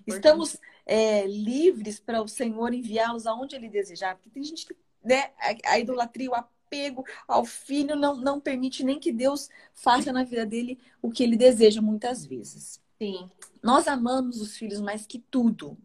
Estamos 0.06 0.58
é, 0.86 1.28
livres 1.28 2.00
para 2.00 2.22
o 2.22 2.28
Senhor 2.28 2.74
enviá-los 2.74 3.28
aonde 3.28 3.56
Ele 3.56 3.70
desejar? 3.70 4.16
Porque 4.16 4.30
tem 4.30 4.44
gente 4.44 4.66
que, 4.66 4.76
né, 5.04 5.32
a, 5.38 5.74
a 5.74 5.80
idolatria, 5.80 6.32
o 6.32 6.36
apego 6.36 7.06
ao 7.28 7.46
filho 7.46 7.96
não, 7.96 8.16
não 8.16 8.40
permite 8.40 8.84
nem 8.84 9.00
que 9.00 9.12
Deus 9.12 9.48
faça 9.74 10.12
na 10.12 10.24
vida 10.24 10.46
dele 10.46 10.80
o 11.02 11.12
que 11.12 11.24
ele 11.24 11.38
deseja 11.38 11.82
muitas 11.82 12.26
vezes. 12.26 12.82
Sim. 13.00 13.30
Nós 13.62 13.88
amamos 13.88 14.42
os 14.42 14.58
filhos 14.58 14.80
mais 14.80 15.06
que 15.06 15.20
tudo. 15.20 15.78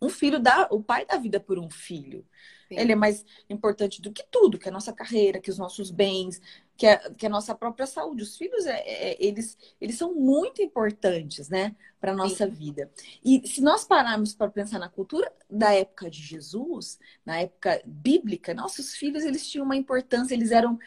Um 0.00 0.08
filho 0.08 0.38
dá, 0.38 0.68
o 0.70 0.82
pai 0.82 1.04
dá 1.04 1.16
vida 1.16 1.40
por 1.40 1.58
um 1.58 1.68
filho. 1.68 2.24
Sim. 2.68 2.78
Ele 2.78 2.92
é 2.92 2.94
mais 2.94 3.24
importante 3.48 4.00
do 4.00 4.12
que 4.12 4.22
tudo, 4.30 4.58
que 4.58 4.68
a 4.68 4.72
nossa 4.72 4.92
carreira, 4.92 5.40
que 5.40 5.50
os 5.50 5.58
nossos 5.58 5.90
bens, 5.90 6.40
que 6.76 6.86
a, 6.86 7.10
que 7.14 7.26
a 7.26 7.28
nossa 7.30 7.54
própria 7.54 7.86
saúde. 7.86 8.22
Os 8.22 8.36
filhos, 8.36 8.66
é, 8.66 8.78
é, 8.78 9.16
eles, 9.18 9.58
eles 9.80 9.96
são 9.96 10.14
muito 10.14 10.62
importantes, 10.62 11.48
né, 11.48 11.74
para 12.00 12.14
nossa 12.14 12.46
Sim. 12.46 12.52
vida. 12.52 12.90
E 13.24 13.46
se 13.46 13.60
nós 13.60 13.84
pararmos 13.84 14.34
para 14.34 14.50
pensar 14.50 14.78
na 14.78 14.88
cultura 14.88 15.32
da 15.50 15.72
época 15.74 16.10
de 16.10 16.22
Jesus, 16.22 16.98
na 17.24 17.40
época 17.40 17.82
bíblica, 17.84 18.54
nossos 18.54 18.94
filhos, 18.94 19.24
eles 19.24 19.48
tinham 19.48 19.64
uma 19.64 19.76
importância, 19.76 20.34
eles 20.34 20.52
eram 20.52 20.78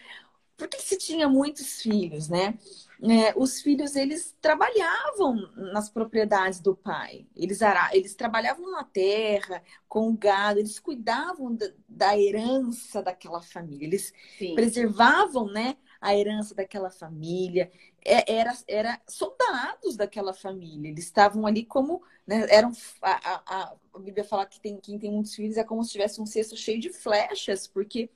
por 0.62 0.68
que 0.68 0.80
se 0.80 0.96
tinha 0.96 1.28
muitos 1.28 1.82
filhos, 1.82 2.30
né? 2.30 2.54
É, 3.02 3.34
os 3.36 3.64
filhos 3.64 3.96
eles 3.96 4.38
trabalhavam 4.40 5.52
nas 5.56 5.90
propriedades 5.90 6.60
do 6.60 6.76
pai. 6.76 7.26
Eles, 7.36 7.62
eles 7.94 8.14
trabalhavam 8.14 8.70
na 8.70 8.84
terra, 8.84 9.64
com 9.90 10.08
o 10.10 10.16
gado, 10.16 10.60
eles 10.60 10.78
cuidavam 10.78 11.56
da, 11.56 11.66
da 11.90 12.16
herança 12.16 13.02
daquela 13.02 13.42
família, 13.42 13.88
eles 13.88 14.14
Sim. 14.38 14.54
preservavam 14.54 15.48
né, 15.48 15.78
a 16.00 16.16
herança 16.16 16.54
daquela 16.54 16.92
família, 16.92 17.72
é, 18.06 18.32
era, 18.32 18.54
era 18.68 19.02
soldados 19.08 19.96
daquela 19.98 20.32
família, 20.32 20.92
eles 20.92 21.06
estavam 21.06 21.48
ali 21.48 21.66
como. 21.66 22.04
Né, 22.28 22.46
eram, 22.52 22.72
a, 23.02 23.42
a, 23.48 23.74
a 23.96 24.00
Bíblia 24.00 24.24
fala 24.24 24.46
que 24.46 24.62
tem, 24.62 24.78
quem 24.78 25.00
tem 25.00 25.12
muitos 25.12 25.34
filhos 25.34 25.58
é 25.58 25.64
como 25.64 25.84
se 25.84 25.94
tivesse 25.94 26.22
um 26.22 26.26
cesto 26.28 26.56
cheio 26.56 26.80
de 26.80 26.94
flechas, 26.94 27.66
porque 27.66 28.12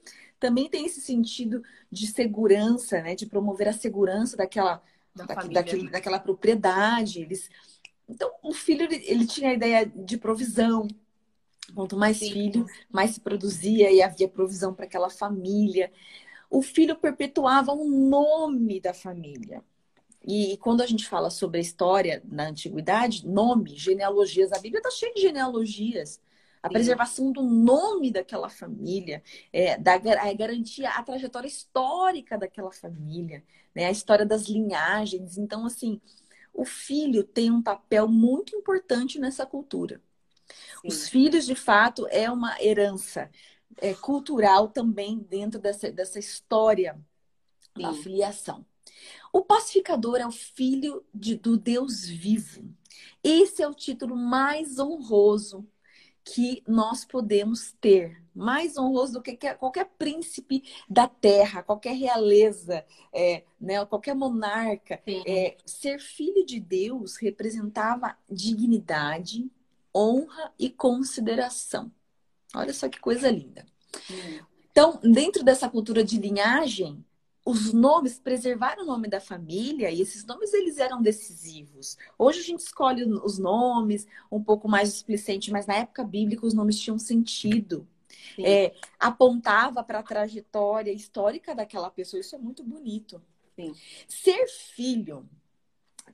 também 0.45 0.69
tem 0.69 0.85
esse 0.85 1.01
sentido 1.01 1.63
de 1.91 2.05
segurança, 2.05 3.01
né? 3.01 3.15
De 3.15 3.25
promover 3.25 3.67
a 3.67 3.73
segurança 3.73 4.37
daquela, 4.37 4.79
da 5.15 5.25
daquele, 5.25 5.89
daquela 5.89 6.19
propriedade. 6.19 7.21
Eles... 7.21 7.49
Então, 8.07 8.29
o 8.43 8.53
filho, 8.53 8.83
ele, 8.83 9.03
ele 9.07 9.25
tinha 9.25 9.49
a 9.49 9.53
ideia 9.53 9.85
de 9.87 10.17
provisão. 10.17 10.87
Quanto 11.73 11.97
mais 11.97 12.17
Sim. 12.17 12.31
filho, 12.31 12.65
mais 12.91 13.11
se 13.11 13.19
produzia 13.19 13.91
e 13.91 14.03
havia 14.03 14.27
provisão 14.27 14.71
para 14.71 14.85
aquela 14.85 15.09
família. 15.09 15.91
O 16.47 16.61
filho 16.61 16.95
perpetuava 16.95 17.71
o 17.71 17.89
nome 17.89 18.79
da 18.79 18.93
família. 18.93 19.63
E, 20.23 20.57
quando 20.57 20.81
a 20.81 20.85
gente 20.85 21.07
fala 21.07 21.31
sobre 21.31 21.57
a 21.57 21.61
história 21.61 22.21
na 22.23 22.49
antiguidade, 22.49 23.27
nome, 23.27 23.75
genealogias, 23.75 24.51
a 24.51 24.59
Bíblia 24.59 24.77
está 24.79 24.91
cheia 24.91 25.11
de 25.11 25.21
genealogias 25.21 26.21
a 26.65 26.69
preservação 26.69 27.31
do 27.31 27.43
nome 27.43 28.09
daquela 28.09 28.49
família, 28.49 29.21
é, 29.53 29.77
da, 29.77 29.93
a 29.93 30.33
garantia 30.33 30.89
a 30.89 31.03
trajetória 31.03 31.47
histórica 31.47 32.39
daquela 32.39 32.71
família, 32.71 33.43
né? 33.75 33.85
a 33.85 33.91
história 33.91 34.25
das 34.25 34.45
linhagens. 34.45 35.37
Então, 35.37 35.63
assim, 35.63 36.01
o 36.51 36.65
filho 36.65 37.23
tem 37.23 37.51
um 37.51 37.61
papel 37.61 38.07
muito 38.07 38.55
importante 38.55 39.19
nessa 39.19 39.45
cultura. 39.45 40.01
Sim. 40.81 40.87
Os 40.87 41.07
filhos, 41.07 41.45
de 41.45 41.53
fato, 41.53 42.07
é 42.09 42.31
uma 42.31 42.59
herança 42.59 43.29
é, 43.77 43.93
cultural 43.93 44.67
também 44.67 45.19
dentro 45.19 45.59
dessa, 45.59 45.91
dessa 45.91 46.17
história 46.17 46.99
Sim. 47.77 47.83
da 47.83 47.93
filiação. 47.93 48.65
O 49.31 49.43
pacificador 49.43 50.15
é 50.15 50.25
o 50.25 50.31
filho 50.31 51.05
de, 51.13 51.35
do 51.35 51.57
Deus 51.57 52.05
vivo. 52.05 52.67
Esse 53.23 53.61
é 53.61 53.67
o 53.67 53.73
título 53.75 54.15
mais 54.15 54.79
honroso 54.79 55.67
que 56.25 56.63
nós 56.67 57.05
podemos 57.05 57.71
ter. 57.79 58.21
Mais 58.33 58.77
honroso 58.77 59.13
do 59.13 59.21
que 59.21 59.37
qualquer 59.53 59.85
príncipe 59.97 60.63
da 60.89 61.07
terra, 61.07 61.63
qualquer 61.63 61.95
realeza, 61.95 62.83
é, 63.13 63.43
né, 63.61 63.85
qualquer 63.85 64.13
monarca. 64.13 65.01
É, 65.07 65.55
ser 65.65 65.99
filho 65.99 66.45
de 66.45 66.59
Deus 66.59 67.15
representava 67.15 68.17
dignidade, 68.29 69.49
honra 69.95 70.51
e 70.59 70.69
consideração. 70.69 71.89
Olha 72.53 72.73
só 72.73 72.89
que 72.89 72.99
coisa 72.99 73.31
linda. 73.31 73.65
Então, 74.69 74.99
dentro 75.01 75.41
dessa 75.41 75.69
cultura 75.69 76.03
de 76.03 76.19
linhagem, 76.19 77.05
os 77.45 77.71
nomes, 77.71 78.17
preservar 78.17 78.79
o 78.79 78.85
nome 78.85 79.07
da 79.07 79.21
família, 79.21 79.91
e 79.91 80.01
esses 80.01 80.25
nomes 80.25 80.51
eles 80.51 80.79
eram 80.79 80.99
decisivos. 80.99 81.95
Hoje 82.17 82.39
a 82.39 82.43
gente 82.43 82.61
escolhe 82.61 83.05
os 83.05 83.37
nomes 83.37 84.07
um 84.31 84.43
pouco 84.43 84.67
mais 84.67 84.91
displicente, 84.91 85.51
mas 85.51 85.67
na 85.67 85.75
época 85.75 86.03
bíblica 86.03 86.45
os 86.45 86.55
nomes 86.55 86.79
tinham 86.79 86.97
sentido. 86.97 87.87
É, 88.39 88.73
apontava 88.99 89.83
para 89.83 89.99
a 89.99 90.03
trajetória 90.03 90.91
histórica 90.91 91.53
daquela 91.53 91.91
pessoa, 91.91 92.19
isso 92.19 92.35
é 92.35 92.39
muito 92.39 92.63
bonito. 92.63 93.21
Sim. 93.55 93.73
Ser 94.07 94.47
filho, 94.47 95.29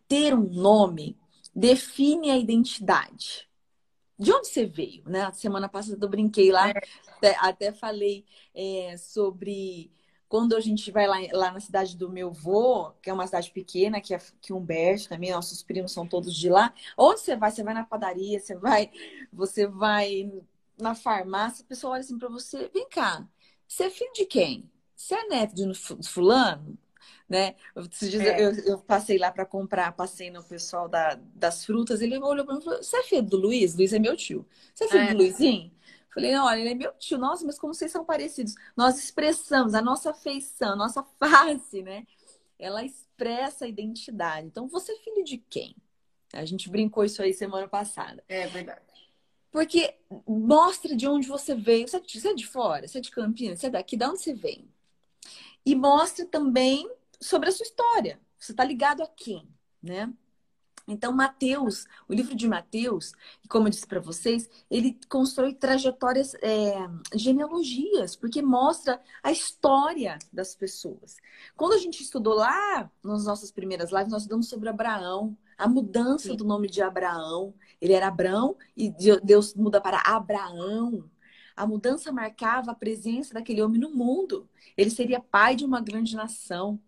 ter 0.10 0.34
um 0.34 0.50
nome, 0.50 1.18
define 1.56 2.30
a 2.30 2.38
identidade. 2.38 3.50
De 4.20 4.32
onde 4.32 4.50
você 4.50 4.66
veio, 4.66 5.04
né? 5.08 5.32
Semana 5.32 5.68
passada 5.68 6.06
eu 6.06 6.10
brinquei 6.10 6.52
lá, 6.52 6.70
é. 6.70 6.74
até, 7.08 7.36
até, 7.40 7.72
falei 7.72 8.24
é, 8.54 8.96
sobre 8.98 9.90
quando 10.32 10.56
a 10.56 10.62
gente 10.62 10.90
vai 10.92 11.06
lá, 11.06 11.18
lá 11.34 11.52
na 11.52 11.60
cidade 11.60 11.98
do 11.98 12.10
meu 12.10 12.30
avô, 12.30 12.92
que 13.02 13.10
é 13.10 13.14
uma 13.14 13.26
cidade 13.26 13.52
pequena, 13.52 14.00
que 14.00 14.14
é 14.14 14.20
que 14.40 14.54
Humberto 14.54 15.10
também, 15.10 15.30
nossos 15.30 15.62
primos 15.62 15.92
são 15.92 16.08
todos 16.08 16.34
de 16.34 16.48
lá. 16.48 16.74
Onde 16.98 17.20
você 17.20 17.36
vai? 17.36 17.52
Você 17.52 17.62
vai 17.62 17.74
na 17.74 17.84
padaria, 17.84 18.40
você 18.40 18.56
vai, 18.56 18.90
você 19.34 19.68
vai 19.68 20.32
na 20.78 20.96
farmácia, 20.96 21.66
a 21.66 21.68
pessoa 21.68 21.94
olha 21.94 22.00
assim 22.00 22.18
para 22.18 22.30
você, 22.30 22.72
vem 22.74 22.88
cá, 22.88 23.28
você 23.68 23.84
é 23.84 23.90
filho 23.90 24.14
de 24.14 24.26
quem? 24.26 24.72
Você 24.96 25.16
é 25.16 25.28
neto 25.28 25.54
de 25.54 25.74
fulano? 26.08 26.78
Né? 27.28 27.56
É. 27.76 28.42
Eu, 28.42 28.52
eu, 28.64 28.78
passei 28.80 29.18
lá 29.18 29.32
para 29.32 29.46
comprar, 29.46 29.92
passei 29.92 30.32
no 30.32 30.42
pessoal 30.46 30.88
da, 30.88 31.20
das 31.36 31.66
frutas, 31.66 32.02
ele 32.02 32.18
olhou 32.20 32.46
para 32.46 32.56
mim 32.56 32.62
e 32.62 32.64
falou: 32.64 32.82
Você 32.82 32.96
é 32.96 33.04
filho 33.04 33.24
do 33.24 33.36
Luiz? 33.36 33.76
Luiz 33.76 33.92
é 33.92 34.00
meu 34.00 34.16
tio. 34.16 34.48
Você 34.74 34.86
é 34.86 34.88
filho 34.88 35.04
é. 35.04 35.12
do 35.12 35.18
Luizinho? 35.18 35.72
Falei, 36.14 36.36
olha, 36.36 36.60
ele 36.60 36.70
é 36.70 36.76
meu 36.76 36.94
tio, 36.94 37.18
nossa, 37.18 37.46
mas 37.46 37.58
como 37.58 37.74
vocês 37.74 37.92
são 37.92 38.04
parecidos. 38.04 38.54
Nós 38.76 38.98
expressamos 38.98 39.74
a 39.74 39.82
nossa 39.82 40.14
feição, 40.14 40.74
a 40.74 40.76
nossa 40.76 41.04
face, 41.18 41.82
né? 41.82 42.06
Ela 42.60 42.84
expressa 42.84 43.66
a 43.66 43.68
identidade. 43.68 44.48
Então, 44.48 44.68
você 44.68 44.92
é 44.92 44.98
filho 44.98 45.24
de 45.24 45.38
quem? 45.38 45.76
A 46.34 46.46
gente 46.46 46.70
brincou 46.70 47.04
isso 47.04 47.22
aí 47.22 47.34
semana 47.34 47.68
passada. 47.68 48.24
É 48.28 48.48
verdade. 48.48 48.82
Porque 49.52 49.94
mostra 50.28 50.96
de 50.96 51.08
onde 51.08 51.28
você 51.28 51.54
veio. 51.54 51.88
Você 51.88 51.98
é 51.98 52.00
de, 52.00 52.44
é 52.44 52.48
fora? 52.48 52.88
Você 52.88 53.00
é 53.00 53.02
de 53.02 53.12
Campinas? 53.12 53.60
Você 53.60 53.68
é 53.68 53.70
daqui? 53.70 53.98
De 53.98 54.06
onde 54.06 54.22
você 54.22 54.34
vem? 54.34 54.70
E 55.66 55.76
mostra 55.76 56.26
também 56.26 56.90
sobre 57.20 57.50
a 57.50 57.52
sua 57.52 57.66
história. 57.66 58.20
Você 58.40 58.54
está 58.54 58.64
ligado 58.64 59.04
a 59.04 59.08
quem, 59.08 59.48
né? 59.82 60.12
Então, 60.92 61.14
Mateus, 61.14 61.88
o 62.06 62.14
livro 62.14 62.36
de 62.36 62.48
Mateus, 62.50 63.14
como 63.48 63.68
eu 63.68 63.72
disse 63.72 63.88
para 63.88 64.02
vocês, 64.02 64.50
ele 64.70 65.00
constrói 65.08 65.54
trajetórias, 65.54 66.34
é, 66.42 66.76
genealogias, 67.16 68.16
porque 68.16 68.42
mostra 68.42 69.02
a 69.24 69.32
história 69.32 70.20
das 70.34 70.54
pessoas. 70.54 71.16
Quando 71.56 71.74
a 71.74 71.78
gente 71.78 72.04
estudou 72.04 72.34
lá, 72.34 72.92
nas 73.02 73.26
nossas 73.26 73.52
primeiras 73.52 73.90
lives, 73.90 74.12
nós 74.12 74.24
estudamos 74.24 74.50
sobre 74.50 74.68
Abraão, 74.68 75.38
a 75.58 75.66
mudança 75.66 76.30
Sim. 76.30 76.36
do 76.36 76.44
nome 76.44 76.68
de 76.68 76.82
Abraão. 76.82 77.54
Ele 77.80 77.94
era 77.94 78.08
Abraão 78.08 78.58
e 78.76 78.94
Deus 79.24 79.54
muda 79.56 79.80
para 79.80 80.02
Abraão. 80.06 81.10
A 81.56 81.66
mudança 81.68 82.12
marcava 82.12 82.72
a 82.72 82.76
presença 82.76 83.34
daquele 83.34 83.62
homem 83.62 83.80
no 83.80 83.92
mundo. 83.92 84.50
Ele 84.76 84.90
seria 84.90 85.20
pai 85.22 85.56
de 85.56 85.64
uma 85.64 85.80
grande 85.80 86.16
nação. 86.16 86.80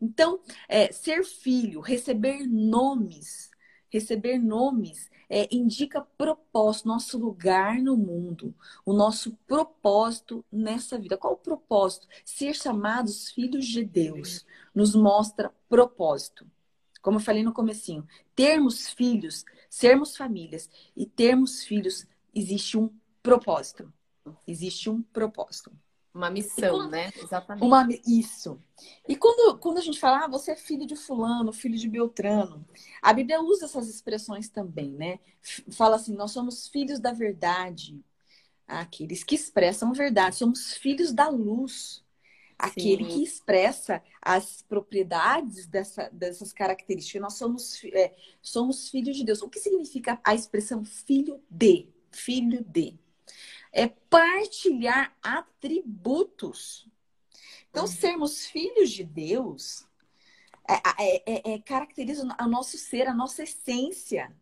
Então, 0.00 0.40
é, 0.68 0.90
ser 0.90 1.24
filho, 1.24 1.80
receber 1.80 2.46
nomes, 2.46 3.51
receber 3.92 4.38
nomes 4.38 5.10
é, 5.28 5.46
indica 5.54 6.00
propósito, 6.00 6.88
nosso 6.88 7.18
lugar 7.18 7.76
no 7.78 7.96
mundo, 7.96 8.54
o 8.86 8.92
nosso 8.94 9.32
propósito 9.46 10.44
nessa 10.50 10.98
vida. 10.98 11.16
Qual 11.16 11.34
o 11.34 11.38
propósito? 11.38 12.08
Ser 12.24 12.54
chamados 12.54 13.30
filhos 13.30 13.66
de 13.66 13.84
Deus 13.84 14.46
nos 14.74 14.94
mostra 14.94 15.52
propósito. 15.68 16.46
Como 17.02 17.18
eu 17.18 17.22
falei 17.22 17.42
no 17.42 17.52
comecinho, 17.52 18.06
termos 18.34 18.88
filhos, 18.88 19.44
sermos 19.68 20.16
famílias 20.16 20.70
e 20.96 21.04
termos 21.04 21.62
filhos, 21.62 22.06
existe 22.34 22.78
um 22.78 22.88
propósito. 23.22 23.92
Existe 24.46 24.88
um 24.88 25.02
propósito. 25.02 25.70
Uma 26.14 26.30
missão, 26.30 26.76
quando, 26.76 26.90
né? 26.90 27.10
Exatamente. 27.16 27.64
Uma, 27.64 27.88
isso. 28.06 28.60
E 29.08 29.16
quando, 29.16 29.58
quando 29.58 29.78
a 29.78 29.80
gente 29.80 29.98
fala, 29.98 30.24
ah, 30.24 30.28
você 30.28 30.52
é 30.52 30.56
filho 30.56 30.86
de 30.86 30.94
fulano, 30.94 31.52
filho 31.52 31.78
de 31.78 31.88
Beltrano, 31.88 32.66
a 33.00 33.12
Bíblia 33.12 33.40
usa 33.40 33.64
essas 33.64 33.88
expressões 33.88 34.48
também, 34.48 34.90
né? 34.90 35.18
Fala 35.70 35.96
assim, 35.96 36.14
nós 36.14 36.30
somos 36.30 36.68
filhos 36.68 37.00
da 37.00 37.12
verdade, 37.12 37.98
aqueles 38.66 39.24
que 39.24 39.34
expressam 39.34 39.92
verdade, 39.92 40.36
somos 40.36 40.74
filhos 40.74 41.12
da 41.12 41.28
luz, 41.28 42.04
aquele 42.58 43.04
Sim. 43.04 43.10
que 43.10 43.22
expressa 43.24 44.02
as 44.20 44.62
propriedades 44.62 45.66
dessa, 45.66 46.10
dessas 46.12 46.52
características. 46.52 47.22
Nós 47.22 47.34
somos, 47.34 47.82
é, 47.84 48.14
somos 48.42 48.90
filhos 48.90 49.16
de 49.16 49.24
Deus. 49.24 49.42
O 49.42 49.48
que 49.48 49.58
significa 49.58 50.20
a 50.22 50.34
expressão 50.34 50.84
filho 50.84 51.42
de? 51.50 51.88
Filho 52.10 52.62
de 52.62 52.98
é 53.72 53.88
partilhar 53.88 55.16
atributos. 55.22 56.86
Então, 57.70 57.84
uhum. 57.84 57.88
sermos 57.88 58.46
filhos 58.46 58.90
de 58.90 59.02
Deus 59.02 59.86
é, 60.68 60.74
é, 60.74 61.22
é, 61.26 61.54
é, 61.54 61.58
caracteriza 61.58 62.22
o 62.22 62.48
nosso 62.48 62.78
ser, 62.78 63.08
a 63.08 63.14
nossa 63.14 63.42
essência. 63.42 64.32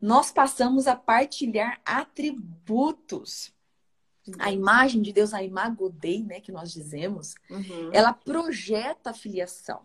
Nós 0.00 0.32
passamos 0.32 0.86
a 0.86 0.96
partilhar 0.96 1.80
atributos. 1.84 3.52
A 4.38 4.52
imagem 4.52 5.02
de 5.02 5.12
Deus, 5.12 5.34
a 5.34 5.42
imago 5.42 5.90
Dei, 5.90 6.22
né, 6.22 6.40
que 6.40 6.52
nós 6.52 6.72
dizemos, 6.72 7.34
uhum. 7.50 7.90
ela 7.92 8.12
projeta 8.12 9.10
a 9.10 9.14
filiação. 9.14 9.84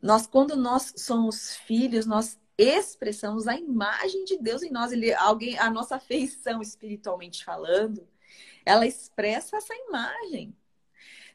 Nós, 0.00 0.26
quando 0.26 0.56
nós 0.56 0.94
somos 0.96 1.56
filhos, 1.56 2.06
nós 2.06 2.38
expressamos 2.62 3.48
a 3.48 3.56
imagem 3.56 4.24
de 4.24 4.36
Deus 4.38 4.62
em 4.62 4.70
nós. 4.70 4.92
Ele, 4.92 5.12
alguém, 5.14 5.58
a 5.58 5.70
nossa 5.70 5.98
feição 5.98 6.60
espiritualmente 6.60 7.44
falando, 7.44 8.06
ela 8.64 8.86
expressa 8.86 9.56
essa 9.56 9.74
imagem. 9.74 10.54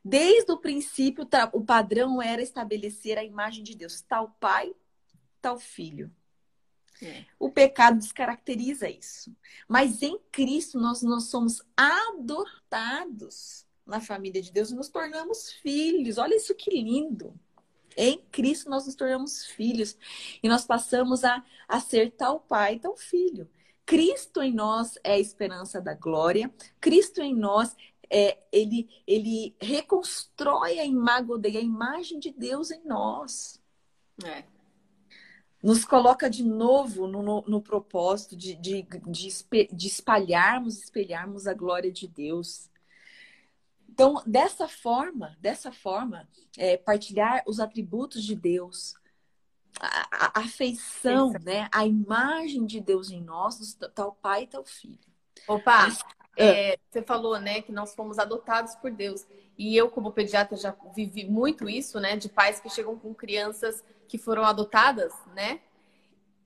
Desde 0.03 0.51
o 0.51 0.57
princípio, 0.57 1.27
o 1.51 1.65
padrão 1.65 2.21
era 2.21 2.41
estabelecer 2.41 3.17
a 3.17 3.23
imagem 3.23 3.63
de 3.63 3.75
Deus, 3.75 4.01
tal 4.01 4.35
pai, 4.39 4.75
tal 5.41 5.57
filho. 5.57 6.11
É. 7.01 7.25
O 7.39 7.51
pecado 7.51 7.97
descaracteriza 7.97 8.89
isso. 8.89 9.35
Mas 9.67 10.01
em 10.01 10.19
Cristo 10.31 10.79
nós, 10.79 11.01
nós 11.01 11.25
somos 11.25 11.61
adotados 11.75 13.65
na 13.85 13.99
família 13.99 14.41
de 14.41 14.51
Deus 14.51 14.71
e 14.71 14.75
nos 14.75 14.89
tornamos 14.89 15.51
filhos. 15.51 16.17
Olha 16.17 16.35
isso 16.35 16.55
que 16.55 16.69
lindo. 16.69 17.37
Em 17.95 18.19
Cristo 18.31 18.69
nós 18.69 18.85
nos 18.85 18.95
tornamos 18.95 19.45
filhos 19.45 19.97
e 20.41 20.49
nós 20.49 20.65
passamos 20.65 21.23
a, 21.23 21.43
a 21.67 21.79
ser 21.79 22.11
tal 22.11 22.39
pai, 22.39 22.79
tal 22.79 22.95
filho. 22.95 23.49
Cristo 23.85 24.41
em 24.41 24.53
nós 24.53 24.97
é 25.03 25.13
a 25.13 25.19
esperança 25.19 25.79
da 25.79 25.93
glória. 25.93 26.51
Cristo 26.81 27.21
em 27.21 27.35
nós 27.35 27.75
é, 28.09 28.37
ele, 28.51 28.89
ele 29.05 29.55
reconstrói 29.59 30.79
a 30.79 30.85
imagem, 30.85 31.57
a 31.57 31.61
imagem 31.61 32.19
de 32.19 32.31
Deus 32.31 32.71
em 32.71 32.83
nós. 32.85 33.61
É. 34.23 34.43
Nos 35.61 35.83
coloca 35.83 36.29
de 36.29 36.43
novo 36.43 37.07
no, 37.07 37.23
no, 37.23 37.41
no 37.47 37.61
propósito 37.61 38.35
de, 38.35 38.55
de, 38.55 38.83
de, 38.83 39.67
de 39.71 39.87
espalharmos, 39.87 40.83
espelharmos 40.83 41.47
a 41.47 41.53
glória 41.53 41.91
de 41.91 42.07
Deus. 42.07 42.69
Então, 43.95 44.21
dessa 44.25 44.67
forma, 44.67 45.37
dessa 45.39 45.71
forma, 45.71 46.27
é, 46.57 46.75
partilhar 46.75 47.41
os 47.47 47.61
atributos 47.61 48.25
de 48.25 48.35
Deus, 48.35 48.93
a, 49.79 50.31
a 50.37 50.39
afeição, 50.41 51.31
né? 51.41 51.69
A 51.71 51.87
imagem 51.87 52.65
de 52.65 52.81
Deus 52.81 53.09
em 53.09 53.21
nós, 53.21 53.73
tal 53.95 54.11
pai 54.11 54.43
e 54.43 54.47
tal 54.47 54.65
filho. 54.65 54.99
Opa, 55.47 55.87
é, 56.35 56.73
é, 56.73 56.77
você 56.91 57.01
falou, 57.01 57.39
né, 57.39 57.61
que 57.61 57.71
nós 57.71 57.95
fomos 57.95 58.19
adotados 58.19 58.75
por 58.75 58.91
Deus. 58.91 59.25
E 59.57 59.77
eu, 59.77 59.89
como 59.89 60.11
pediatra, 60.11 60.57
já 60.57 60.75
vivi 60.93 61.23
muito 61.23 61.69
isso, 61.69 61.97
né? 61.97 62.17
De 62.17 62.27
pais 62.27 62.59
que 62.59 62.69
chegam 62.69 62.99
com 62.99 63.15
crianças 63.15 63.81
que 64.09 64.17
foram 64.17 64.43
adotadas, 64.43 65.13
né? 65.33 65.61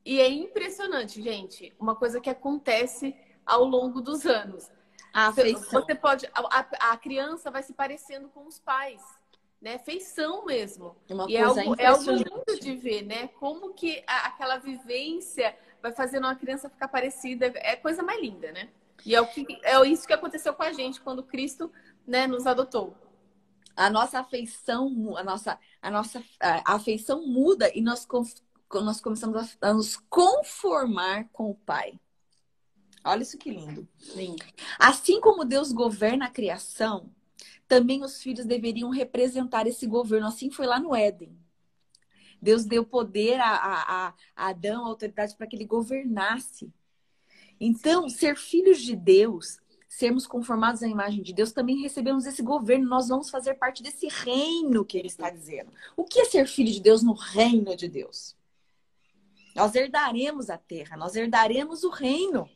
E 0.05 0.21
é 0.21 0.29
impressionante, 0.29 1.19
gente, 1.19 1.73
uma 1.79 1.95
coisa 1.95 2.21
que 2.21 2.29
acontece 2.29 3.15
ao 3.43 3.63
longo 3.63 4.01
dos 4.01 4.27
anos. 4.27 4.69
A 5.13 5.27
afeição. 5.27 5.81
Você 5.81 5.95
pode. 5.95 6.29
A, 6.33 6.91
a, 6.91 6.97
criança 6.97 7.49
vai 7.49 7.63
se 7.63 7.73
parecendo 7.73 8.29
com 8.29 8.45
os 8.47 8.59
pais. 8.59 9.01
Né? 9.61 9.77
Feição 9.79 10.45
mesmo. 10.45 10.95
Uma 11.09 11.29
e 11.29 11.35
é 11.35 11.41
algo, 11.41 11.75
é 11.77 11.85
algo 11.87 12.11
lindo 12.11 12.59
de 12.61 12.75
ver, 12.75 13.01
né? 13.01 13.27
Como 13.39 13.73
que 13.73 14.03
a, 14.07 14.27
aquela 14.27 14.57
vivência 14.57 15.55
vai 15.81 15.91
fazendo 15.91 16.23
uma 16.23 16.35
criança 16.35 16.69
ficar 16.69 16.87
parecida. 16.87 17.51
É 17.55 17.75
coisa 17.75 18.01
mais 18.01 18.21
linda, 18.21 18.51
né? 18.51 18.69
E 19.05 19.15
é, 19.15 19.21
o 19.21 19.27
que, 19.27 19.45
é 19.63 19.87
isso 19.87 20.07
que 20.07 20.13
aconteceu 20.13 20.53
com 20.53 20.63
a 20.63 20.73
gente 20.73 21.01
quando 21.01 21.23
Cristo 21.23 21.71
né, 22.05 22.27
nos 22.27 22.45
adotou. 22.45 22.95
A 23.75 23.89
nossa 23.89 24.19
afeição, 24.19 25.15
a 25.15 25.23
nossa, 25.23 25.57
a 25.81 25.89
nossa 25.89 26.21
a 26.39 26.73
afeição 26.75 27.25
muda 27.25 27.71
e 27.73 27.81
nós, 27.81 28.05
nós 28.73 28.99
começamos 28.99 29.57
a, 29.61 29.69
a 29.69 29.73
nos 29.73 29.95
conformar 30.09 31.29
com 31.31 31.49
o 31.49 31.55
Pai. 31.55 31.97
Olha 33.03 33.23
isso 33.23 33.37
que 33.37 33.49
lindo. 33.49 33.87
Sim. 33.97 34.35
Assim 34.77 35.19
como 35.21 35.45
Deus 35.45 35.71
governa 35.71 36.25
a 36.25 36.29
criação, 36.29 37.09
também 37.67 38.03
os 38.03 38.21
filhos 38.21 38.45
deveriam 38.45 38.89
representar 38.89 39.67
esse 39.67 39.85
governo. 39.85 40.27
Assim 40.27 40.49
foi 40.49 40.65
lá 40.65 40.79
no 40.79 40.95
Éden. 40.95 41.37
Deus 42.41 42.65
deu 42.65 42.85
poder 42.85 43.39
a, 43.39 43.51
a, 43.51 44.07
a 44.35 44.47
Adão, 44.47 44.85
a 44.85 44.87
autoridade, 44.87 45.35
para 45.35 45.45
que 45.47 45.55
ele 45.55 45.65
governasse. 45.65 46.71
Então, 47.59 48.07
ser 48.09 48.37
filhos 48.37 48.81
de 48.81 48.95
Deus, 48.95 49.59
sermos 49.87 50.25
conformados 50.25 50.81
à 50.81 50.87
imagem 50.87 51.21
de 51.21 51.33
Deus, 51.33 51.51
também 51.51 51.81
recebemos 51.81 52.25
esse 52.25 52.41
governo. 52.41 52.87
Nós 52.87 53.09
vamos 53.09 53.29
fazer 53.29 53.55
parte 53.55 53.83
desse 53.83 54.07
reino 54.07 54.85
que 54.85 54.97
ele 54.97 55.07
está 55.07 55.29
dizendo. 55.29 55.71
O 55.97 56.05
que 56.05 56.21
é 56.21 56.25
ser 56.25 56.47
filho 56.47 56.71
de 56.71 56.79
Deus 56.79 57.03
no 57.03 57.13
reino 57.13 57.75
de 57.75 57.89
Deus? 57.89 58.37
Nós 59.55 59.75
herdaremos 59.75 60.49
a 60.49 60.57
terra, 60.57 60.95
nós 60.95 61.15
herdaremos 61.15 61.83
o 61.83 61.89
reino 61.89 62.49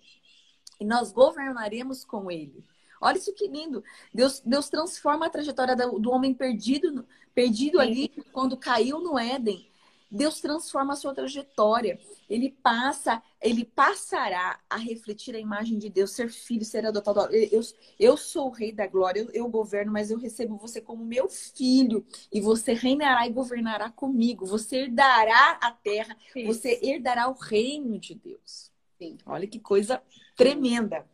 e 0.79 0.86
nós 0.86 1.12
governaremos 1.12 2.03
com 2.03 2.29
ele. 2.29 2.63
Olha 3.01 3.17
isso 3.17 3.33
que 3.33 3.47
lindo. 3.47 3.83
Deus, 4.13 4.41
Deus 4.45 4.69
transforma 4.69 5.25
a 5.25 5.29
trajetória 5.29 5.75
do, 5.75 5.99
do 5.99 6.12
homem 6.12 6.33
perdido, 6.33 7.05
perdido 7.36 7.79
ali 7.79 8.09
quando 8.31 8.55
caiu 8.55 8.99
no 8.99 9.19
Éden. 9.19 9.67
Deus 10.13 10.39
transforma 10.39 10.93
a 10.93 10.95
sua 10.95 11.13
trajetória. 11.13 11.99
Ele 12.29 12.51
passa, 12.62 13.21
ele 13.41 13.65
passará 13.65 14.59
a 14.69 14.77
refletir 14.77 15.36
a 15.36 15.39
imagem 15.39 15.79
de 15.79 15.89
Deus, 15.89 16.12
ser 16.12 16.29
filho, 16.29 16.63
ser 16.63 16.86
adotado. 16.86 17.33
Eu, 17.33 17.62
eu 17.99 18.15
sou 18.15 18.47
o 18.47 18.51
rei 18.51 18.71
da 18.71 18.86
glória, 18.86 19.21
eu, 19.21 19.31
eu 19.31 19.47
governo, 19.49 19.91
mas 19.91 20.12
eu 20.12 20.19
recebo 20.19 20.55
você 20.55 20.79
como 20.79 21.03
meu 21.03 21.27
filho. 21.27 22.05
E 22.31 22.39
você 22.39 22.73
reinará 22.73 23.25
e 23.25 23.31
governará 23.31 23.89
comigo. 23.89 24.45
Você 24.45 24.83
herdará 24.83 25.57
a 25.59 25.71
terra, 25.71 26.15
Isso. 26.36 26.45
você 26.45 26.79
herdará 26.83 27.27
o 27.27 27.33
reino 27.33 27.97
de 27.97 28.13
Deus. 28.13 28.71
Sim. 28.99 29.17
Olha 29.25 29.47
que 29.47 29.59
coisa 29.59 30.01
tremenda. 30.36 31.06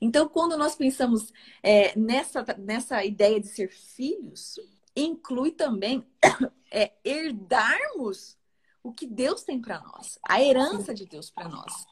Então, 0.00 0.28
quando 0.28 0.56
nós 0.56 0.74
pensamos 0.74 1.32
é, 1.62 1.98
nessa, 1.98 2.44
nessa 2.58 3.04
ideia 3.04 3.40
de 3.40 3.48
ser 3.48 3.70
filhos, 3.70 4.58
inclui 4.96 5.52
também 5.52 6.06
é, 6.70 6.92
herdarmos 7.04 8.38
o 8.82 8.92
que 8.92 9.06
Deus 9.06 9.42
tem 9.42 9.60
para 9.60 9.80
nós, 9.80 10.18
a 10.22 10.40
herança 10.42 10.94
de 10.94 11.04
Deus 11.04 11.30
para 11.30 11.48
nós. 11.48 11.86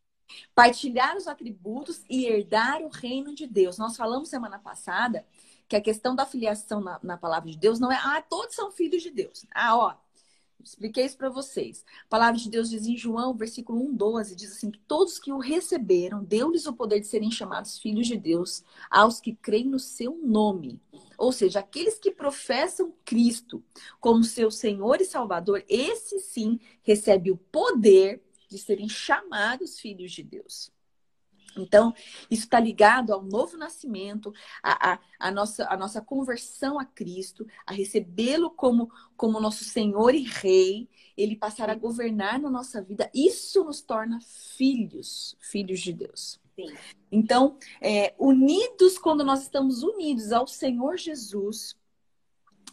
Partilhar 0.55 1.17
os 1.17 1.27
atributos 1.27 2.03
e 2.09 2.27
herdar 2.27 2.83
o 2.83 2.89
reino 2.89 3.35
de 3.35 3.47
Deus. 3.47 3.79
Nós 3.79 3.97
falamos 3.97 4.29
semana 4.29 4.59
passada 4.59 5.27
que 5.67 5.77
a 5.77 5.81
questão 5.81 6.15
da 6.15 6.25
filiação 6.25 6.81
na, 6.81 6.99
na 7.03 7.17
palavra 7.17 7.51
de 7.51 7.59
Deus 7.59 7.79
não 7.79 7.93
é, 7.93 7.97
ah, 7.97 8.23
todos 8.23 8.55
são 8.55 8.71
filhos 8.71 9.03
de 9.03 9.11
Deus. 9.11 9.45
Ah, 9.55 9.77
ó, 9.77 9.95
Expliquei 10.63 11.05
isso 11.05 11.17
para 11.17 11.29
vocês. 11.29 11.85
A 12.05 12.09
palavra 12.09 12.39
de 12.39 12.51
Deus 12.51 12.69
diz 12.69 12.87
em 12.87 12.97
João, 12.97 13.35
versículo 13.35 13.81
1, 13.91 13.95
12, 13.95 14.37
diz 14.37 14.53
assim: 14.53 14.71
que 14.71 14.81
todos 14.81 15.19
que 15.19 15.33
o 15.33 15.39
receberam, 15.39 16.25
deu-lhes 16.25 16.67
o 16.67 16.73
poder 16.73 17.01
de 17.01 17.07
serem 17.07 17.31
chamados 17.31 17.79
filhos 17.79 18.07
de 18.07 18.17
Deus, 18.17 18.63
aos 18.91 19.21
que 19.21 19.35
creem 19.35 19.69
no 19.69 19.79
seu 19.79 20.19
nome. 20.19 20.81
Ou 21.17 21.33
seja, 21.33 21.61
aqueles 21.61 21.99
que 21.99 22.11
professam 22.11 22.93
Cristo 23.05 23.63
como 24.01 24.23
seu 24.25 24.51
Senhor 24.51 25.01
e 25.01 25.05
Salvador, 25.05 25.65
esse 25.69 26.21
sim 26.21 26.61
recebe 26.83 27.31
o 27.31 27.37
poder 27.37 28.23
de 28.49 28.59
serem 28.59 28.89
chamados 28.89 29.79
filhos 29.79 30.13
de 30.13 30.23
Deus. 30.23 30.73
Então, 31.57 31.95
isso 32.31 32.45
está 32.45 32.61
ligado 32.61 33.13
ao 33.13 33.23
novo 33.23 33.57
nascimento, 33.57 34.33
a, 34.63 35.31
nossa, 35.31 35.65
nossa 35.77 36.01
conversão 36.01 36.79
a 36.79 36.85
Cristo, 36.85 37.47
a 37.67 37.73
recebê-lo 37.73 38.51
como, 38.51 38.91
como 39.17 39.41
nosso 39.41 39.65
Senhor 39.65 40.15
e 40.15 40.23
Rei, 40.23 40.89
ele 41.17 41.37
passar 41.37 41.71
a 41.71 41.75
governar 41.75 42.39
na 42.39 42.51
nossa 42.51 42.83
vida. 42.83 43.11
Isso 43.15 43.65
nos 43.65 43.81
torna 43.81 44.21
filhos, 44.21 45.37
filhos 45.41 45.81
de 45.81 45.93
Deus. 45.93 46.41
Sim. 46.55 46.75
Então, 47.11 47.57
é, 47.81 48.15
unidos, 48.19 48.99
quando 48.99 49.25
nós 49.25 49.43
estamos 49.43 49.83
unidos 49.83 50.33
ao 50.33 50.47
Senhor 50.47 50.97
Jesus 50.97 51.77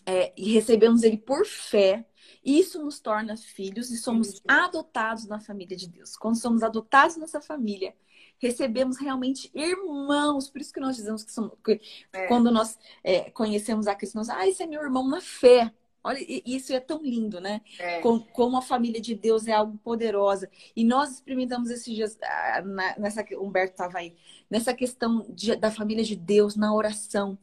é, 0.06 0.34
e 0.36 0.52
recebemos 0.52 1.04
Ele 1.04 1.18
por 1.18 1.46
fé, 1.46 2.06
isso 2.44 2.84
nos 2.84 3.00
torna 3.00 3.38
filhos 3.38 3.90
e 3.90 3.98
somos 3.98 4.42
adotados 4.48 5.26
na 5.26 5.40
família 5.40 5.76
de 5.76 5.88
Deus. 5.88 6.16
Quando 6.16 6.40
somos 6.40 6.64
adotados 6.64 7.18
nessa 7.18 7.42
família, 7.42 7.96
recebemos 8.40 8.98
realmente 8.98 9.52
irmãos. 9.54 10.50
Por 10.50 10.62
isso 10.62 10.74
que 10.74 10.80
nós 10.80 10.96
dizemos 10.96 11.24
que, 11.24 11.32
somos, 11.32 11.52
que 11.64 11.80
é. 12.14 12.28
quando 12.28 12.52
nós 12.52 12.78
é, 13.04 13.30
conhecemos 13.32 13.88
a 13.88 13.96
Cristo, 13.96 14.16
nós, 14.16 14.30
ah, 14.30 14.48
esse 14.48 14.64
é 14.64 14.68
meu 14.68 14.82
irmão 14.82 15.08
na 15.08 15.22
fé. 15.22 15.72
Olha, 16.04 16.20
isso 16.46 16.72
é 16.72 16.80
tão 16.80 17.02
lindo, 17.02 17.42
né? 17.42 17.62
É. 17.80 18.00
Como, 18.00 18.24
como, 18.28 18.58
a 18.58 18.62
família 18.62 19.02
de 19.02 19.16
Deus 19.16 19.48
é 19.48 19.54
algo 19.54 19.76
poderosa. 19.80 20.48
E 20.76 20.84
nós 20.84 21.14
experimentamos 21.14 21.72
esses 21.72 21.92
dias, 21.94 22.18
ah, 22.22 22.62
nessa, 22.98 23.26
Humberto 23.40 23.72
estava 23.72 23.98
aí, 23.98 24.16
nessa 24.48 24.72
questão 24.72 25.26
de, 25.30 25.56
da 25.56 25.72
família 25.72 26.04
de 26.04 26.16
Deus, 26.16 26.56
na 26.56 26.72
oração. 26.76 27.36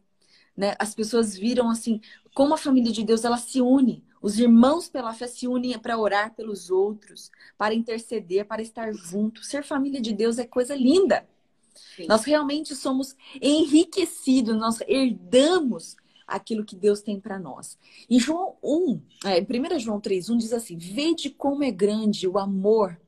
Né? 0.57 0.77
As 0.79 0.95
pessoas 0.95 1.37
viram 1.37 1.69
assim, 1.69 2.01
como 2.35 2.55
a 2.55 2.59
família 2.59 2.93
de 2.93 3.05
Deus 3.05 3.25
ela 3.25 3.37
se 3.37 3.61
une. 3.61 4.05
Os 4.23 4.39
irmãos 4.39 4.89
pela 4.89 5.13
fé 5.13 5.27
se 5.27 5.49
unem 5.49 5.77
para 5.77 5.99
orar 5.99 6.33
pelos 6.35 6.71
outros, 6.71 7.31
para 7.59 7.75
interceder, 7.75 8.47
para 8.47 8.63
estar 8.63 8.93
juntos. 8.95 9.49
Ser 9.49 9.65
família 9.65 10.01
de 10.01 10.13
Deus 10.13 10.39
é 10.39 10.47
coisa 10.47 10.77
linda. 10.77 11.29
Sim. 11.75 12.07
Nós 12.07 12.23
realmente 12.23 12.77
somos 12.77 13.17
enriquecidos, 13.41 14.57
nós 14.57 14.81
herdamos 14.87 15.97
aquilo 16.27 16.65
que 16.65 16.77
Deus 16.77 17.01
tem 17.01 17.19
para 17.19 17.39
nós. 17.39 17.77
Em 18.09 18.21
João 18.21 18.57
1, 18.63 19.01
é, 19.25 19.41
1 19.41 19.79
João 19.81 20.01
3, 20.01 20.31
1 20.31 20.39
diz 20.39 20.53
assim: 20.53 20.79
Vede 20.79 21.31
como 21.31 21.65
é 21.65 21.71
grande 21.73 22.29
o 22.29 22.39
amor 22.39 23.01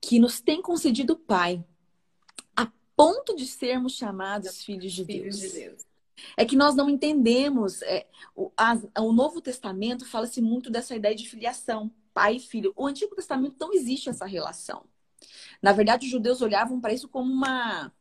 que 0.00 0.18
nos 0.18 0.40
tem 0.40 0.62
concedido 0.62 1.12
o 1.12 1.18
Pai, 1.18 1.64
a 2.56 2.70
ponto 2.96 3.36
de 3.36 3.46
sermos 3.46 3.94
chamados 3.94 4.62
filhos 4.64 4.92
de 4.92 5.04
Deus. 5.04 5.40
Filhos 5.40 5.40
de 5.40 5.60
Deus. 5.60 5.93
É 6.36 6.44
que 6.44 6.56
nós 6.56 6.74
não 6.74 6.88
entendemos. 6.88 7.82
É, 7.82 8.06
o, 8.34 8.52
a, 8.56 8.74
o 9.00 9.12
Novo 9.12 9.40
Testamento 9.40 10.04
fala-se 10.06 10.40
muito 10.40 10.70
dessa 10.70 10.94
ideia 10.94 11.14
de 11.14 11.28
filiação, 11.28 11.90
pai 12.12 12.36
e 12.36 12.40
filho. 12.40 12.72
O 12.76 12.86
Antigo 12.86 13.14
Testamento 13.14 13.56
não 13.58 13.72
existe 13.72 14.08
essa 14.08 14.26
relação. 14.26 14.84
Na 15.62 15.72
verdade, 15.72 16.06
os 16.06 16.12
judeus 16.12 16.42
olhavam 16.42 16.80
para 16.80 16.92
isso 16.92 17.08
como 17.08 17.32
uma, 17.32 17.92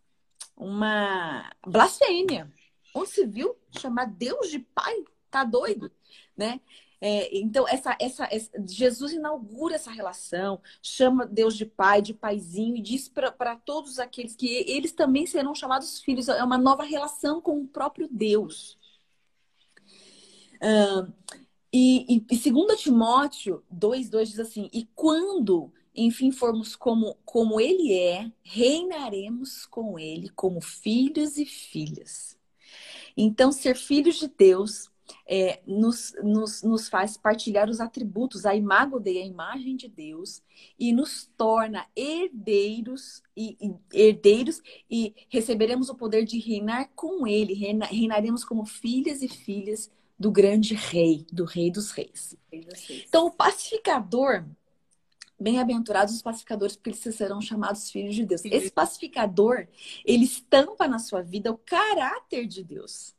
uma 0.55 1.51
blasfêmia. 1.65 2.51
Onde 2.93 3.09
se 3.09 3.25
viu 3.25 3.55
chamar 3.71 4.05
Deus 4.05 4.49
de 4.49 4.59
pai? 4.59 5.03
Tá 5.31 5.43
doido, 5.43 5.91
né? 6.37 6.59
É, 7.05 7.37
então, 7.37 7.67
essa, 7.67 7.97
essa, 7.99 8.29
essa, 8.31 8.49
Jesus 8.65 9.11
inaugura 9.11 9.75
essa 9.75 9.91
relação, 9.91 10.61
chama 10.81 11.25
Deus 11.25 11.57
de 11.57 11.65
pai, 11.65 12.01
de 12.01 12.13
paizinho, 12.13 12.77
e 12.77 12.81
diz 12.81 13.09
para 13.09 13.57
todos 13.57 13.99
aqueles 13.99 14.33
que 14.37 14.47
eles 14.47 14.93
também 14.93 15.25
serão 15.25 15.53
chamados 15.53 15.99
filhos. 15.99 16.29
É 16.29 16.41
uma 16.41 16.57
nova 16.57 16.85
relação 16.85 17.41
com 17.41 17.59
o 17.59 17.67
próprio 17.67 18.07
Deus. 18.09 18.77
Uh, 20.61 21.11
e, 21.73 22.05
e, 22.15 22.25
e 22.31 22.51
2 22.51 22.81
Timóteo 22.81 23.61
2,2 23.69 24.25
diz 24.27 24.39
assim: 24.39 24.69
E 24.71 24.85
quando, 24.95 25.73
enfim, 25.93 26.31
formos 26.31 26.73
como, 26.73 27.17
como 27.25 27.59
ele 27.59 27.93
é, 27.93 28.31
reinaremos 28.41 29.65
com 29.65 29.99
ele 29.99 30.29
como 30.29 30.61
filhos 30.61 31.35
e 31.35 31.45
filhas. 31.45 32.39
Então, 33.17 33.51
ser 33.51 33.75
filhos 33.75 34.15
de 34.15 34.29
Deus 34.29 34.92
é, 35.27 35.61
nos, 35.65 36.13
nos, 36.21 36.63
nos 36.63 36.89
faz 36.89 37.17
partilhar 37.17 37.69
os 37.69 37.79
atributos, 37.79 38.45
a 38.45 38.55
imago 38.55 38.99
Dei, 38.99 39.21
a 39.21 39.25
imagem 39.25 39.75
de 39.75 39.87
Deus, 39.87 40.41
e 40.77 40.91
nos 40.91 41.29
torna 41.37 41.85
herdeiros 41.95 43.21
e, 43.35 43.57
e, 43.61 43.75
herdeiros 43.93 44.61
e 44.89 45.15
receberemos 45.29 45.89
o 45.89 45.95
poder 45.95 46.25
de 46.25 46.39
reinar 46.39 46.89
com 46.95 47.25
Ele, 47.27 47.53
reina, 47.53 47.85
reinaremos 47.85 48.43
como 48.43 48.65
filhas 48.65 49.21
e 49.21 49.27
filhas 49.27 49.89
do 50.17 50.31
grande 50.31 50.73
rei, 50.73 51.25
do 51.31 51.45
rei 51.45 51.71
dos 51.71 51.91
reis. 51.91 52.35
Então, 53.07 53.27
o 53.27 53.31
pacificador, 53.31 54.45
bem-aventurados 55.39 56.13
os 56.13 56.21
pacificadores, 56.21 56.75
porque 56.75 56.91
eles 56.91 57.15
serão 57.15 57.41
chamados 57.41 57.89
filhos 57.89 58.15
de 58.15 58.25
Deus. 58.25 58.45
Esse 58.45 58.71
pacificador, 58.71 59.67
ele 60.05 60.23
estampa 60.23 60.87
na 60.87 60.99
sua 60.99 61.21
vida 61.21 61.51
o 61.51 61.57
caráter 61.57 62.47
de 62.47 62.63
Deus. 62.63 63.13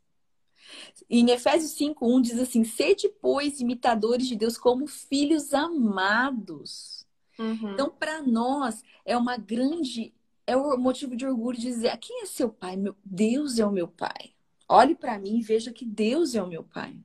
Em 1.09 1.31
Efésios 1.31 1.73
5:1 1.73 2.21
diz 2.21 2.39
assim: 2.39 2.65
"Sede, 2.65 3.09
pois, 3.21 3.61
imitadores 3.61 4.27
de 4.27 4.37
Deus 4.37 4.57
como 4.57 4.87
filhos 4.87 5.53
amados". 5.55 7.07
Uhum. 7.39 7.73
Então, 7.73 7.91
para 7.91 8.23
nós 8.23 8.83
é 9.05 9.17
uma 9.17 9.37
grande 9.37 10.13
é 10.47 10.57
o 10.57 10.77
motivo 10.77 11.17
de 11.17 11.27
orgulho 11.27 11.59
de 11.59 11.67
dizer: 11.67 11.97
"Quem 11.99 12.23
é 12.23 12.27
seu 12.27 12.51
pai? 12.51 12.77
Meu 12.77 12.95
Deus 13.05 13.59
é 13.59 13.67
o 13.67 13.73
meu 13.73 13.89
pai". 13.89 14.35
Olhe 14.69 14.95
para 14.95 15.19
mim 15.19 15.39
e 15.39 15.43
veja 15.43 15.73
que 15.73 15.85
Deus 15.85 16.35
é 16.35 16.43
o 16.43 16.47
meu 16.49 16.63
pai. 16.65 16.97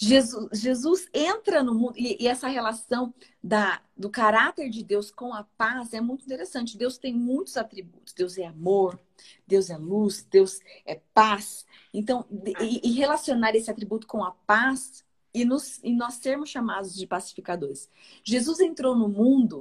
Jesus, 0.00 0.60
Jesus 0.60 1.08
entra 1.12 1.60
no 1.60 1.74
mundo 1.74 1.94
e, 1.96 2.22
e, 2.22 2.28
essa 2.28 2.46
relação 2.46 3.12
da, 3.42 3.82
do 3.96 4.08
caráter 4.08 4.70
de 4.70 4.84
Deus 4.84 5.10
com 5.10 5.34
a 5.34 5.42
paz 5.56 5.92
é 5.92 6.00
muito 6.00 6.24
interessante. 6.24 6.78
Deus 6.78 6.96
tem 6.96 7.12
muitos 7.12 7.56
atributos. 7.56 8.12
Deus 8.12 8.38
é 8.38 8.46
amor, 8.46 8.98
Deus 9.44 9.70
é 9.70 9.76
luz, 9.76 10.24
Deus 10.30 10.60
é 10.86 11.00
paz. 11.12 11.66
Então, 11.92 12.24
e, 12.60 12.88
e 12.88 12.92
relacionar 12.92 13.56
esse 13.56 13.68
atributo 13.68 14.06
com 14.06 14.22
a 14.22 14.30
paz 14.30 15.04
e, 15.34 15.44
nos, 15.44 15.80
e 15.82 15.92
nós 15.92 16.14
sermos 16.14 16.48
chamados 16.48 16.94
de 16.94 17.04
pacificadores. 17.04 17.90
Jesus 18.22 18.60
entrou 18.60 18.96
no 18.96 19.08
mundo 19.08 19.60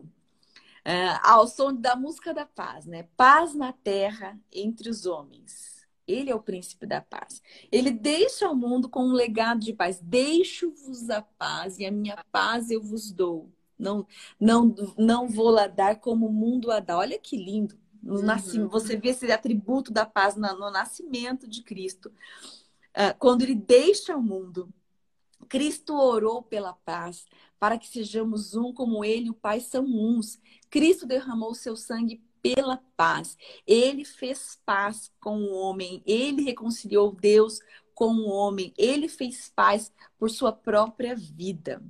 uh, 0.86 1.20
ao 1.24 1.48
som 1.48 1.74
da 1.74 1.96
música 1.96 2.32
da 2.32 2.46
paz, 2.46 2.86
né? 2.86 3.08
Paz 3.18 3.56
na 3.56 3.74
terra 3.74 4.40
entre 4.52 4.88
os 4.88 5.08
homens. 5.08 5.77
Ele 6.08 6.30
é 6.30 6.36
o 6.36 6.42
príncipe 6.42 6.86
da 6.86 7.02
paz. 7.02 7.42
Ele 7.72 7.92
deixa 7.92 8.48
ao 8.48 8.56
mundo 8.56 8.88
com 8.88 9.04
um 9.04 9.12
legado 9.12 9.60
de 9.60 9.74
paz. 9.74 10.00
Deixo-vos 10.02 11.10
a 11.10 11.22
paz 11.22 11.78
e 11.80 11.86
a 11.86 11.92
minha 11.92 12.24
paz 12.32 12.72
eu 12.72 12.82
vos 12.82 13.12
dou. 13.12 13.52
Não, 13.78 14.08
não, 14.40 14.74
não 14.98 15.28
vou 15.28 15.50
lá 15.50 15.68
dar 15.68 16.00
como 16.00 16.28
o 16.28 16.34
mundo 16.34 16.72
a 16.72 16.80
dá. 16.80 16.98
Olha 16.98 17.20
que 17.20 17.36
lindo. 17.36 17.78
No 18.02 18.22
uhum. 18.22 18.70
Você 18.70 18.96
vê 18.96 19.10
esse 19.10 19.30
atributo 19.32 19.92
da 19.92 20.06
paz 20.06 20.36
no 20.36 20.72
nascimento 20.72 21.48
de 21.48 21.62
Cristo. 21.62 22.10
Uh, 22.96 23.14
quando 23.20 23.42
ele 23.42 23.54
deixa 23.54 24.16
o 24.16 24.22
mundo, 24.22 24.74
Cristo 25.50 25.94
orou 25.94 26.42
pela 26.42 26.74
paz, 26.74 27.26
para 27.60 27.78
que 27.78 27.88
sejamos 27.88 28.56
um 28.56 28.74
como 28.74 29.04
ele 29.04 29.28
e 29.28 29.30
o 29.30 29.36
Pai 29.36 29.60
são 29.60 29.84
uns. 29.86 30.40
Cristo 30.70 31.06
derramou 31.06 31.54
seu 31.54 31.76
sangue 31.76 32.22
pela 32.42 32.78
paz. 32.96 33.38
Ele 33.66 34.06
fez 34.06 34.60
paz 34.66 35.12
com 35.20 35.42
o 35.42 35.54
homem, 35.54 36.02
ele 36.06 36.44
reconciliou 36.44 37.12
Deus 37.12 37.60
com 37.94 38.14
o 38.14 38.30
homem, 38.30 38.74
ele 38.78 39.08
fez 39.08 39.52
paz 39.56 39.92
por 40.18 40.30
sua 40.30 40.52
própria 40.52 41.16
vida. 41.16 41.82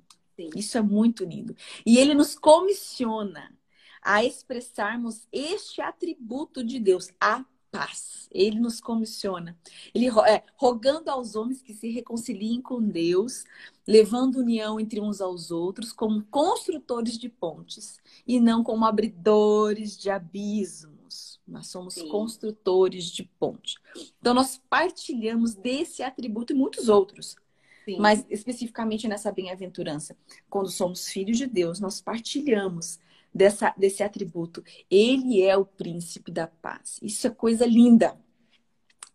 Isso 0.56 0.78
é 0.78 0.82
muito 0.82 1.26
lindo. 1.26 1.56
E 1.86 1.98
ele 1.98 2.14
nos 2.14 2.38
comissiona 2.38 3.54
a 4.02 4.24
expressarmos 4.24 5.28
este 5.32 5.82
atributo 5.82 6.64
de 6.64 6.80
Deus, 6.80 7.10
a 7.20 7.44
paz. 7.78 8.30
Ele 8.32 8.60
nos 8.60 8.82
comissiona. 8.82 9.58
Ele 9.94 10.08
é, 10.28 10.44
rogando 10.56 11.10
aos 11.10 11.36
homens 11.36 11.62
que 11.62 11.74
se 11.74 11.90
reconciliem 11.90 12.62
com 12.62 12.82
Deus, 12.82 13.44
levando 13.88 14.40
união 14.40 14.80
entre 14.80 15.00
uns 15.00 15.22
aos 15.22 15.50
outros, 15.50 15.94
como 15.94 16.24
construtores 16.24 17.18
de 17.18 17.30
pontes 17.30 18.00
e 18.26 18.40
não 18.40 18.64
como 18.64 18.86
abridores 18.86 19.98
de 19.98 20.10
abismos. 20.10 21.40
Nós 21.48 21.68
somos 21.68 21.94
Sim. 21.94 22.10
construtores 22.10 23.06
de 23.06 23.24
ponte. 23.24 23.78
Então 24.20 24.34
nós 24.34 24.62
partilhamos 24.70 25.56
desse 25.56 26.04
atributo 26.04 26.52
e 26.52 26.56
muitos 26.56 26.90
outros. 26.90 27.38
Sim. 27.86 27.98
Mas 28.00 28.26
especificamente 28.30 29.08
nessa 29.08 29.32
bem-aventurança, 29.32 30.18
quando 30.50 30.70
somos 30.70 31.08
filhos 31.08 31.38
de 31.38 31.48
Deus, 31.48 31.80
nós 31.80 32.02
partilhamos 32.02 33.00
dessa, 33.38 33.74
desse 33.78 34.04
atributo. 34.04 34.64
Ele 34.90 35.42
é 35.42 35.56
o 35.56 35.66
príncipe 35.66 36.32
da 36.32 36.48
paz. 36.48 37.00
Isso 37.02 37.28
é 37.28 37.30
coisa 37.30 37.66
linda. 37.66 38.20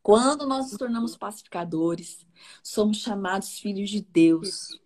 Quando 0.03 0.47
nós 0.47 0.71
nos 0.71 0.79
tornamos 0.79 1.17
pacificadores, 1.17 2.27
somos 2.63 2.99
chamados 2.99 3.59
filhos 3.59 3.91
de 3.91 4.01
Deus. 4.01 4.81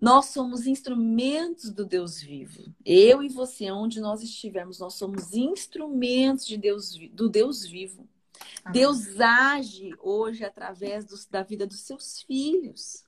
Nós 0.00 0.26
somos 0.26 0.66
instrumentos 0.66 1.70
do 1.70 1.84
Deus 1.84 2.20
vivo. 2.20 2.74
Eu 2.84 3.22
e 3.22 3.28
você, 3.28 3.70
onde 3.70 4.00
nós 4.00 4.22
estivermos, 4.22 4.78
nós 4.78 4.94
somos 4.94 5.32
instrumentos 5.34 6.46
de 6.46 6.56
Deus, 6.56 6.98
do 7.12 7.28
Deus 7.28 7.64
vivo. 7.64 8.08
Deus 8.72 9.20
age 9.20 9.94
hoje 10.00 10.44
através 10.44 11.04
dos, 11.04 11.26
da 11.26 11.42
vida 11.42 11.66
dos 11.66 11.80
seus 11.80 12.22
filhos. 12.22 13.03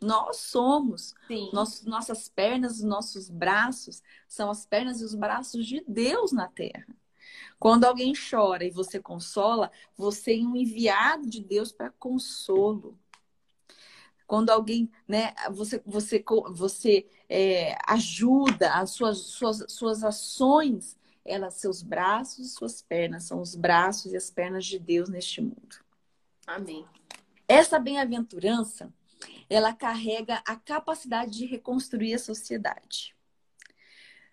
Nós 0.00 0.36
somos. 0.36 1.14
Nossas 1.84 2.28
pernas, 2.28 2.82
nossos 2.82 3.28
braços 3.28 4.02
são 4.26 4.50
as 4.50 4.64
pernas 4.64 5.00
e 5.00 5.04
os 5.04 5.14
braços 5.14 5.66
de 5.66 5.84
Deus 5.86 6.32
na 6.32 6.48
terra. 6.48 6.86
Quando 7.58 7.84
alguém 7.84 8.12
chora 8.14 8.64
e 8.64 8.70
você 8.70 9.00
consola, 9.00 9.70
você 9.96 10.38
é 10.38 10.42
um 10.42 10.56
enviado 10.56 11.28
de 11.28 11.42
Deus 11.42 11.72
para 11.72 11.90
consolo. 11.90 12.96
Quando 14.26 14.50
alguém, 14.50 14.90
né, 15.06 15.34
você, 15.50 15.82
você, 15.84 16.22
você 16.50 17.08
é, 17.28 17.76
ajuda 17.86 18.74
as 18.74 18.90
suas, 18.90 19.18
suas, 19.18 19.64
suas 19.68 20.04
ações, 20.04 20.96
elas, 21.24 21.54
seus 21.54 21.82
braços 21.82 22.46
e 22.46 22.48
suas 22.50 22.82
pernas 22.82 23.24
são 23.24 23.40
os 23.40 23.54
braços 23.54 24.12
e 24.12 24.16
as 24.16 24.30
pernas 24.30 24.64
de 24.66 24.78
Deus 24.78 25.08
neste 25.08 25.40
mundo. 25.40 25.76
Amém. 26.46 26.86
Essa 27.46 27.78
bem-aventurança, 27.78 28.92
ela 29.48 29.72
carrega 29.72 30.42
a 30.46 30.56
capacidade 30.56 31.32
de 31.32 31.46
reconstruir 31.46 32.14
a 32.14 32.18
sociedade. 32.18 33.14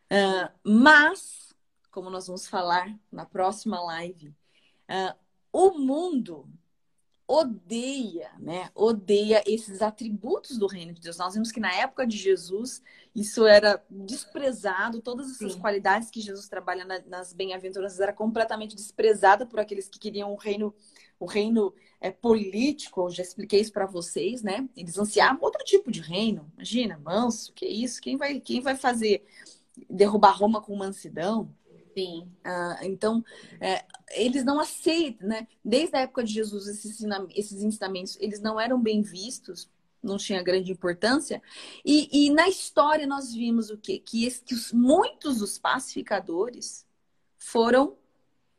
Uh, 0.06 0.52
mas, 0.64 1.54
como 1.92 2.10
nós 2.10 2.28
vamos 2.28 2.48
falar 2.48 2.98
na 3.12 3.26
próxima 3.26 3.82
live, 3.82 4.30
uh, 4.90 5.18
o 5.52 5.78
mundo 5.78 6.48
odeia, 7.28 8.32
né? 8.40 8.70
Odeia 8.76 9.44
esses 9.48 9.82
atributos 9.82 10.58
do 10.58 10.68
reino 10.68 10.94
de 10.94 11.02
Deus. 11.02 11.18
Nós 11.18 11.34
vimos 11.34 11.52
que 11.52 11.60
na 11.60 11.74
época 11.74 12.06
de 12.06 12.18
Jesus 12.18 12.84
isso 13.16 13.46
era 13.46 13.84
desprezado, 13.90 15.02
todas 15.02 15.32
essas 15.32 15.54
Sim. 15.54 15.60
qualidades 15.60 16.12
que 16.12 16.22
Jesus 16.22 16.48
trabalha 16.48 16.86
na, 16.86 17.00
nas 17.08 17.34
bem-aventuranças 17.34 18.00
era 18.00 18.14
completamente 18.14 18.76
desprezada 18.76 19.46
por 19.46 19.60
aqueles 19.60 19.88
que 19.88 19.98
queriam 19.98 20.34
o 20.34 20.36
reino, 20.36 20.74
o 21.20 21.26
reino 21.26 21.74
é, 22.00 22.12
político. 22.12 23.02
Eu 23.02 23.10
já 23.10 23.24
expliquei 23.24 23.60
isso 23.60 23.74
para 23.74 23.88
vocês, 23.88 24.44
né? 24.44 24.70
Eles 24.76 24.98
ansiavam 24.98 25.42
outro 25.42 25.64
tipo 25.64 25.92
de 25.92 26.02
reino. 26.02 26.52
Imagina, 26.56 27.00
manso, 27.04 27.54
que 27.54 27.66
isso? 27.66 28.02
Quem 28.02 28.18
vai, 28.18 28.40
quem 28.40 28.62
vai 28.62 28.76
fazer 28.76 29.26
derrubar 29.90 30.38
Roma 30.38 30.62
com 30.62 30.76
mansidão? 30.76 31.50
Sim. 31.96 32.30
Ah, 32.44 32.80
então, 32.84 33.24
é, 33.62 33.86
eles 34.12 34.44
não 34.44 34.60
aceitam, 34.60 35.30
né? 35.30 35.48
Desde 35.64 35.96
a 35.96 36.02
época 36.02 36.26
de 36.26 36.34
Jesus, 36.34 36.68
esses, 36.68 37.00
esses 37.34 37.64
ensinamentos, 37.64 38.18
eles 38.20 38.42
não 38.42 38.60
eram 38.60 38.82
bem 38.82 39.02
vistos, 39.02 39.70
não 40.04 40.18
tinha 40.18 40.44
grande 40.44 40.72
importância. 40.72 41.42
E, 41.86 42.26
e 42.26 42.30
na 42.32 42.50
história 42.50 43.08
nós 43.08 43.34
vimos 43.34 43.70
o 43.70 43.78
quê? 43.78 43.98
Que, 43.98 44.26
esse, 44.26 44.44
que 44.44 44.54
os, 44.54 44.74
muitos 44.74 45.40
dos 45.40 45.58
pacificadores 45.58 46.86
foram 47.38 47.96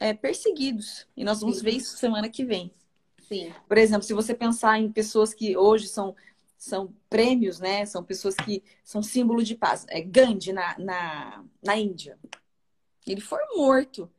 é, 0.00 0.14
perseguidos. 0.14 1.06
E 1.14 1.22
nós 1.22 1.40
vamos 1.40 1.58
Sim. 1.58 1.64
ver 1.64 1.72
isso 1.72 1.98
semana 1.98 2.30
que 2.30 2.42
vem. 2.42 2.72
Sim. 3.28 3.52
Por 3.68 3.76
exemplo, 3.76 4.04
se 4.04 4.14
você 4.14 4.34
pensar 4.34 4.78
em 4.78 4.90
pessoas 4.90 5.34
que 5.34 5.56
hoje 5.58 5.88
são, 5.88 6.16
são 6.56 6.94
prêmios, 7.10 7.60
né? 7.60 7.84
São 7.84 8.02
pessoas 8.02 8.34
que 8.34 8.62
são 8.82 9.02
símbolo 9.02 9.42
de 9.42 9.54
paz. 9.54 9.84
É 9.90 10.00
Gandhi 10.00 10.54
na, 10.54 10.78
na, 10.78 11.44
na 11.62 11.76
Índia. 11.76 12.18
Ele 13.06 13.20
foi 13.20 13.40
morto. 13.54 14.10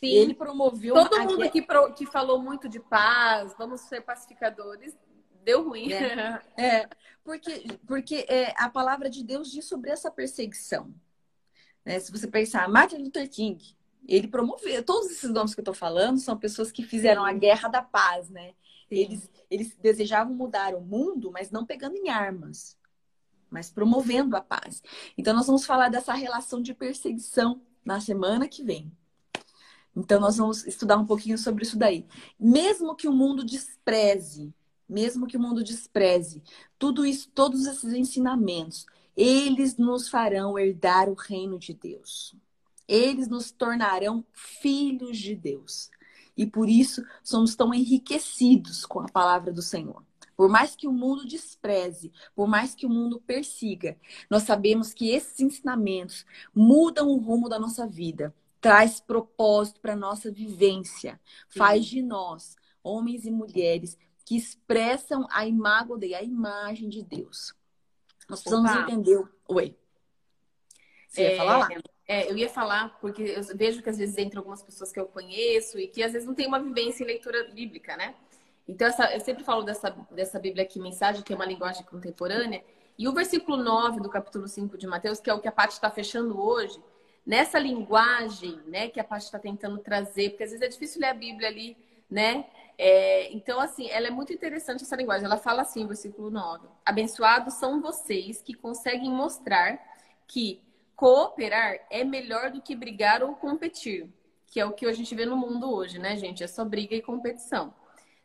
Sim. 0.00 0.08
Ele 0.08 0.34
promoveu. 0.34 0.94
Todo 0.94 1.14
uma... 1.14 1.24
mundo 1.24 1.50
que, 1.50 1.62
pro... 1.62 1.92
que 1.94 2.04
falou 2.06 2.42
muito 2.42 2.68
de 2.68 2.80
paz, 2.80 3.54
vamos 3.56 3.82
ser 3.82 4.00
pacificadores, 4.00 4.96
deu 5.44 5.68
ruim. 5.68 5.92
É, 5.92 6.42
é 6.58 6.88
porque, 7.22 7.64
porque 7.86 8.26
é, 8.28 8.52
a 8.56 8.68
palavra 8.68 9.08
de 9.08 9.22
Deus 9.22 9.50
diz 9.50 9.64
sobre 9.66 9.90
essa 9.90 10.10
perseguição. 10.10 10.92
Né? 11.84 12.00
Se 12.00 12.10
você 12.10 12.26
pensar, 12.26 12.68
Martin 12.68 12.96
Luther 12.96 13.28
King, 13.30 13.76
ele 14.08 14.26
promoveu. 14.26 14.82
Todos 14.82 15.10
esses 15.10 15.30
nomes 15.30 15.54
que 15.54 15.60
eu 15.60 15.62
estou 15.62 15.74
falando 15.74 16.18
são 16.18 16.36
pessoas 16.36 16.72
que 16.72 16.82
fizeram 16.82 17.24
a 17.24 17.32
guerra 17.32 17.68
da 17.68 17.82
paz, 17.82 18.28
né? 18.28 18.54
Eles, 18.90 19.30
eles 19.48 19.74
desejavam 19.76 20.34
mudar 20.34 20.74
o 20.74 20.80
mundo, 20.80 21.30
mas 21.32 21.50
não 21.50 21.64
pegando 21.64 21.96
em 21.96 22.10
armas, 22.10 22.76
mas 23.48 23.70
promovendo 23.70 24.36
a 24.36 24.40
paz. 24.40 24.82
Então, 25.16 25.34
nós 25.34 25.46
vamos 25.46 25.64
falar 25.64 25.88
dessa 25.88 26.12
relação 26.12 26.60
de 26.60 26.74
perseguição 26.74 27.62
na 27.84 28.00
semana 28.00 28.48
que 28.48 28.62
vem. 28.62 28.92
Então, 29.94 30.20
nós 30.20 30.38
vamos 30.38 30.66
estudar 30.66 30.96
um 30.96 31.06
pouquinho 31.06 31.36
sobre 31.36 31.64
isso 31.64 31.78
daí. 31.78 32.06
Mesmo 32.38 32.96
que 32.96 33.06
o 33.06 33.12
mundo 33.12 33.44
despreze, 33.44 34.54
mesmo 34.88 35.26
que 35.26 35.36
o 35.36 35.40
mundo 35.40 35.62
despreze 35.62 36.42
tudo 36.78 37.04
isso, 37.04 37.28
todos 37.34 37.66
esses 37.66 37.92
ensinamentos, 37.92 38.86
eles 39.16 39.76
nos 39.76 40.08
farão 40.08 40.58
herdar 40.58 41.08
o 41.08 41.14
reino 41.14 41.58
de 41.58 41.74
Deus. 41.74 42.34
Eles 42.88 43.28
nos 43.28 43.50
tornarão 43.50 44.24
filhos 44.32 45.18
de 45.18 45.34
Deus. 45.34 45.90
E 46.36 46.46
por 46.46 46.68
isso 46.68 47.04
somos 47.22 47.54
tão 47.54 47.74
enriquecidos 47.74 48.86
com 48.86 49.00
a 49.00 49.08
palavra 49.08 49.52
do 49.52 49.62
Senhor. 49.62 50.02
Por 50.36 50.48
mais 50.48 50.74
que 50.74 50.86
o 50.86 50.92
mundo 50.92 51.26
despreze, 51.26 52.12
por 52.34 52.46
mais 52.48 52.74
que 52.74 52.86
o 52.86 52.90
mundo 52.90 53.20
persiga, 53.20 53.96
nós 54.30 54.44
sabemos 54.44 54.92
que 54.92 55.10
esses 55.10 55.40
ensinamentos 55.40 56.24
mudam 56.54 57.08
o 57.08 57.18
rumo 57.18 57.48
da 57.48 57.58
nossa 57.58 57.86
vida, 57.86 58.34
traz 58.60 59.00
propósito 59.00 59.80
para 59.80 59.92
a 59.92 59.96
nossa 59.96 60.30
vivência, 60.30 61.20
faz 61.48 61.84
de 61.84 62.02
nós 62.02 62.56
homens 62.82 63.24
e 63.24 63.30
mulheres 63.30 63.96
que 64.24 64.36
expressam 64.36 65.26
a 65.30 65.46
imagem, 65.46 66.14
a 66.14 66.22
imagem 66.22 66.88
de 66.88 67.02
Deus. 67.02 67.54
Nós 68.28 68.40
precisamos 68.40 68.70
Opa. 68.70 68.82
entender. 68.82 69.22
Oi. 69.48 69.76
Você 71.08 71.22
é, 71.22 71.30
ia 71.32 71.36
falar 71.36 71.58
lá? 71.58 71.68
É, 72.06 72.30
eu 72.30 72.36
ia 72.36 72.48
falar, 72.48 72.98
porque 73.00 73.22
eu 73.22 73.42
vejo 73.56 73.82
que 73.82 73.90
às 73.90 73.98
vezes 73.98 74.16
entram 74.18 74.40
algumas 74.40 74.62
pessoas 74.62 74.90
que 74.90 74.98
eu 74.98 75.06
conheço 75.06 75.78
e 75.78 75.86
que 75.86 76.02
às 76.02 76.12
vezes 76.12 76.26
não 76.26 76.34
tem 76.34 76.46
uma 76.46 76.60
vivência 76.60 77.02
em 77.02 77.06
leitura 77.06 77.44
bíblica, 77.52 77.96
né? 77.96 78.14
Então, 78.66 78.86
essa, 78.86 79.12
eu 79.12 79.20
sempre 79.20 79.42
falo 79.44 79.62
dessa, 79.62 79.90
dessa 80.10 80.38
Bíblia 80.38 80.64
aqui, 80.64 80.78
mensagem, 80.78 81.22
que 81.22 81.32
é 81.32 81.36
uma 81.36 81.44
linguagem 81.44 81.84
contemporânea. 81.84 82.62
E 82.98 83.08
o 83.08 83.12
versículo 83.12 83.56
9 83.56 84.00
do 84.00 84.08
capítulo 84.08 84.46
5 84.46 84.78
de 84.78 84.86
Mateus, 84.86 85.20
que 85.20 85.30
é 85.30 85.34
o 85.34 85.40
que 85.40 85.48
a 85.48 85.52
Paty 85.52 85.74
está 85.74 85.90
fechando 85.90 86.40
hoje, 86.40 86.80
nessa 87.24 87.58
linguagem 87.58 88.60
né, 88.66 88.88
que 88.88 89.00
a 89.00 89.04
Paty 89.04 89.24
está 89.24 89.38
tentando 89.38 89.78
trazer, 89.78 90.30
porque 90.30 90.44
às 90.44 90.50
vezes 90.50 90.64
é 90.64 90.68
difícil 90.68 91.00
ler 91.00 91.08
a 91.08 91.14
Bíblia 91.14 91.48
ali, 91.48 91.76
né? 92.10 92.44
É, 92.78 93.32
então, 93.32 93.60
assim, 93.60 93.88
ela 93.88 94.08
é 94.08 94.10
muito 94.10 94.32
interessante 94.32 94.82
essa 94.82 94.96
linguagem. 94.96 95.24
Ela 95.24 95.36
fala 95.36 95.62
assim, 95.62 95.86
versículo 95.86 96.30
9: 96.30 96.66
Abençoados 96.84 97.54
são 97.54 97.80
vocês 97.80 98.42
que 98.42 98.54
conseguem 98.54 99.10
mostrar 99.10 99.80
que 100.26 100.62
cooperar 100.96 101.78
é 101.90 102.04
melhor 102.04 102.50
do 102.50 102.60
que 102.60 102.76
brigar 102.76 103.22
ou 103.22 103.34
competir, 103.34 104.08
que 104.46 104.60
é 104.60 104.64
o 104.64 104.72
que 104.72 104.86
a 104.86 104.92
gente 104.92 105.14
vê 105.14 105.24
no 105.24 105.36
mundo 105.36 105.72
hoje, 105.72 105.98
né, 105.98 106.16
gente? 106.16 106.44
É 106.44 106.46
só 106.46 106.64
briga 106.64 106.94
e 106.94 107.02
competição. 107.02 107.74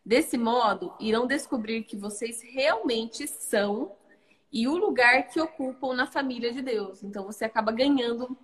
Desse 0.07 0.37
modo, 0.37 0.93
irão 1.01 1.27
descobrir 1.27 1.83
que 1.83 1.97
vocês 1.97 2.41
realmente 2.41 3.27
são 3.27 3.91
e 4.49 4.65
o 4.65 4.77
lugar 4.77 5.27
que 5.27 5.37
ocupam 5.37 5.93
na 5.93 6.07
família 6.07 6.53
de 6.53 6.61
Deus. 6.61 7.03
Então, 7.03 7.25
você 7.25 7.43
acaba 7.43 7.73
ganhando 7.73 8.37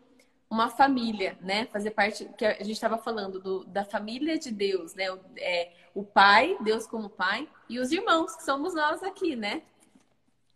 uma 0.50 0.70
família, 0.70 1.38
né? 1.40 1.66
Fazer 1.68 1.92
parte, 1.92 2.30
que 2.38 2.46
a 2.46 2.62
gente 2.66 2.74
estava 2.74 2.98
falando, 2.98 3.40
do, 3.40 3.64
da 3.64 3.86
família 3.86 4.38
de 4.38 4.52
Deus, 4.52 4.94
né? 4.94 5.10
O, 5.10 5.22
é, 5.38 5.72
o 5.96 6.04
pai, 6.04 6.58
Deus 6.60 6.86
como 6.86 7.10
pai, 7.10 7.48
e 7.70 7.80
os 7.80 7.94
irmãos, 7.94 8.36
que 8.36 8.44
somos 8.44 8.74
nós 8.74 9.02
aqui, 9.02 9.34
né? 9.34 9.62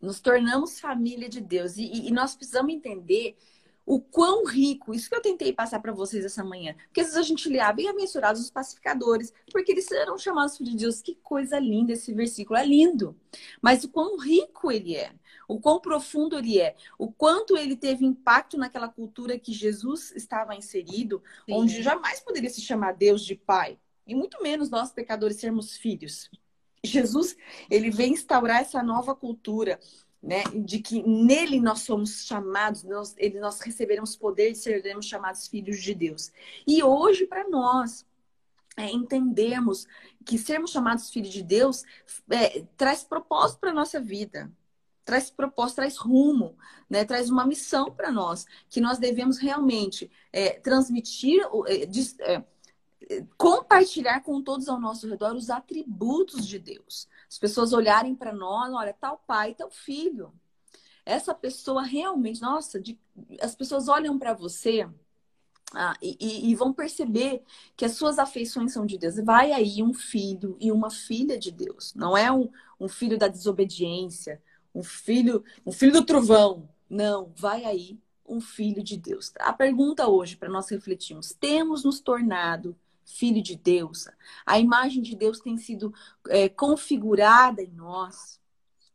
Nos 0.01 0.19
tornamos 0.19 0.77
família 0.77 1.29
de 1.29 1.39
Deus. 1.39 1.77
E, 1.77 2.09
e 2.09 2.11
nós 2.11 2.35
precisamos 2.35 2.73
entender 2.73 3.37
o 3.87 4.01
quão 4.01 4.45
rico, 4.45 4.93
isso 4.93 5.09
que 5.09 5.15
eu 5.15 5.21
tentei 5.21 5.53
passar 5.53 5.79
para 5.79 5.93
vocês 5.93 6.25
essa 6.25 6.43
manhã. 6.43 6.75
Porque 6.87 6.99
às 6.99 7.07
vezes 7.07 7.19
a 7.21 7.23
gente 7.23 7.47
lê, 7.47 7.61
ah, 7.61 7.71
bem-aventurados 7.71 8.41
os 8.41 8.51
pacificadores, 8.51 9.33
porque 9.49 9.71
eles 9.71 9.85
serão 9.85 10.17
chamados 10.17 10.57
filhos 10.57 10.73
de 10.73 10.79
Deus. 10.79 11.01
Que 11.01 11.15
coisa 11.23 11.57
linda 11.57 11.93
esse 11.93 12.13
versículo, 12.13 12.59
é 12.59 12.65
lindo. 12.65 13.15
Mas 13.61 13.85
o 13.85 13.89
quão 13.89 14.19
rico 14.19 14.69
ele 14.69 14.97
é, 14.97 15.13
o 15.47 15.57
quão 15.57 15.79
profundo 15.79 16.37
ele 16.37 16.59
é, 16.59 16.75
o 16.99 17.09
quanto 17.09 17.55
ele 17.55 17.77
teve 17.77 18.05
impacto 18.05 18.57
naquela 18.57 18.89
cultura 18.89 19.39
que 19.39 19.53
Jesus 19.53 20.11
estava 20.17 20.53
inserido, 20.53 21.23
Sim. 21.45 21.53
onde 21.53 21.81
jamais 21.81 22.19
poderia 22.19 22.49
se 22.49 22.59
chamar 22.59 22.91
Deus 22.91 23.23
de 23.23 23.35
pai, 23.35 23.79
e 24.05 24.13
muito 24.13 24.43
menos 24.43 24.69
nós 24.69 24.91
pecadores 24.91 25.37
sermos 25.37 25.77
filhos. 25.77 26.29
Jesus, 26.83 27.37
ele 27.69 27.89
vem 27.89 28.13
instaurar 28.13 28.59
essa 28.61 28.83
nova 28.83 29.15
cultura 29.15 29.79
né? 30.27 30.43
De 30.53 30.79
que 30.79 31.01
nele 31.07 31.61
nós 31.61 31.79
somos 31.79 32.25
chamados, 32.25 32.83
nós, 32.83 33.15
ele, 33.17 33.39
nós 33.39 33.61
receberemos 33.61 34.13
poder 34.13 34.51
e 34.51 34.55
seremos 34.55 35.05
chamados 35.05 35.47
filhos 35.47 35.81
de 35.81 35.95
Deus. 35.95 36.33
E 36.67 36.83
hoje, 36.83 37.25
para 37.25 37.47
nós, 37.47 38.05
é, 38.75 38.91
entendermos 38.91 39.87
que 40.25 40.37
sermos 40.37 40.71
chamados 40.71 41.09
filhos 41.09 41.31
de 41.31 41.41
Deus 41.41 41.83
é, 42.29 42.61
traz 42.75 43.05
propósito 43.05 43.59
para 43.61 43.69
a 43.69 43.73
nossa 43.73 44.01
vida, 44.01 44.51
traz 45.05 45.31
propósito, 45.31 45.77
traz 45.77 45.95
rumo, 45.95 46.57
né? 46.89 47.05
traz 47.05 47.29
uma 47.29 47.45
missão 47.45 47.89
para 47.89 48.11
nós, 48.11 48.45
que 48.69 48.81
nós 48.81 48.97
devemos 48.97 49.37
realmente 49.37 50.11
é, 50.33 50.59
transmitir, 50.59 51.41
é, 52.19 52.43
é, 53.09 53.23
compartilhar 53.37 54.19
com 54.19 54.41
todos 54.41 54.67
ao 54.67 54.77
nosso 54.77 55.07
redor 55.07 55.33
os 55.35 55.49
atributos 55.49 56.45
de 56.45 56.59
Deus. 56.59 57.07
As 57.29 57.37
pessoas 57.37 57.73
olharem 57.73 58.15
para 58.15 58.33
nós, 58.33 58.73
olha, 58.73 58.93
tal 58.93 59.21
pai, 59.27 59.53
tal 59.53 59.69
filho. 59.69 60.33
Essa 61.05 61.33
pessoa 61.33 61.83
realmente, 61.83 62.41
nossa, 62.41 62.79
de, 62.79 62.99
as 63.41 63.55
pessoas 63.55 63.87
olham 63.87 64.17
para 64.19 64.33
você 64.33 64.87
ah, 65.73 65.95
e, 66.01 66.49
e, 66.49 66.55
vão 66.55 66.71
perceber 66.71 67.43
que 67.75 67.83
as 67.83 67.93
suas 67.93 68.17
afeições 68.17 68.71
são 68.71 68.85
de 68.85 68.97
Deus. 68.97 69.15
Vai 69.17 69.51
aí 69.51 69.83
um 69.83 69.93
filho 69.93 70.55
e 70.59 70.71
uma 70.71 70.89
filha 70.89 71.37
de 71.37 71.51
Deus. 71.51 71.93
Não 71.93 72.17
é 72.17 72.31
um, 72.31 72.49
um 72.79 72.87
filho 72.87 73.17
da 73.17 73.27
desobediência, 73.27 74.41
um 74.73 74.83
filho, 74.83 75.43
um 75.65 75.71
filho 75.71 75.91
do 75.91 76.05
trovão. 76.05 76.69
Não, 76.89 77.31
vai 77.35 77.65
aí 77.65 77.99
um 78.27 78.39
filho 78.39 78.81
de 78.81 78.97
Deus? 78.97 79.33
A 79.39 79.51
pergunta 79.51 80.07
hoje 80.07 80.37
para 80.37 80.49
nós 80.49 80.69
refletirmos: 80.69 81.33
temos 81.33 81.83
nos 81.83 81.99
tornado 81.99 82.75
filho 83.07 83.41
de 83.41 83.55
Deus? 83.55 84.07
A 84.45 84.59
imagem 84.59 85.01
de 85.01 85.15
Deus 85.15 85.39
tem 85.39 85.57
sido 85.57 85.93
é, 86.27 86.49
configurada 86.49 87.63
em 87.63 87.71
nós? 87.71 88.39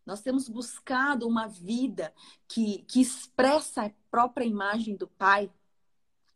Nós 0.05 0.21
temos 0.21 0.49
buscado 0.49 1.27
uma 1.27 1.49
vida 1.49 2.13
que, 2.47 2.85
que 2.89 3.01
expressa 3.01 3.87
a 3.87 3.91
própria 4.11 4.45
imagem 4.45 4.97
do 4.97 5.09
Pai? 5.09 5.51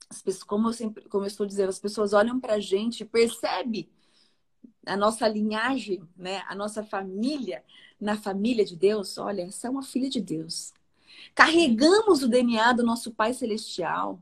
As 0.09 0.23
pessoas, 0.23 0.45
como 0.45 0.69
eu 0.69 0.73
sempre, 0.73 1.09
como 1.09 1.25
eu 1.25 1.29
estou 1.29 1.47
dizendo, 1.47 1.69
as 1.69 1.79
pessoas 1.79 2.13
olham 2.13 2.41
para 2.41 2.55
a 2.55 2.61
gente 2.61 3.01
e 3.01 3.05
percebem 3.07 3.89
a 4.87 4.97
nossa 4.97 5.27
linhagem, 5.27 6.09
né? 6.17 6.45
A 6.49 6.55
nossa 6.55 6.83
família 6.85 7.65
na 8.01 8.17
família 8.17 8.65
de 8.65 8.77
Deus. 8.77 9.19
Olha, 9.19 9.43
essa 9.43 9.67
é 9.67 9.71
uma 9.71 9.83
filha 9.83 10.09
de 10.09 10.21
Deus. 10.21 10.73
Carregamos 11.35 12.23
o 12.23 12.29
DNA 12.29 12.73
do 12.73 12.85
nosso 12.85 13.11
Pai 13.11 13.35
Celestial, 13.35 14.21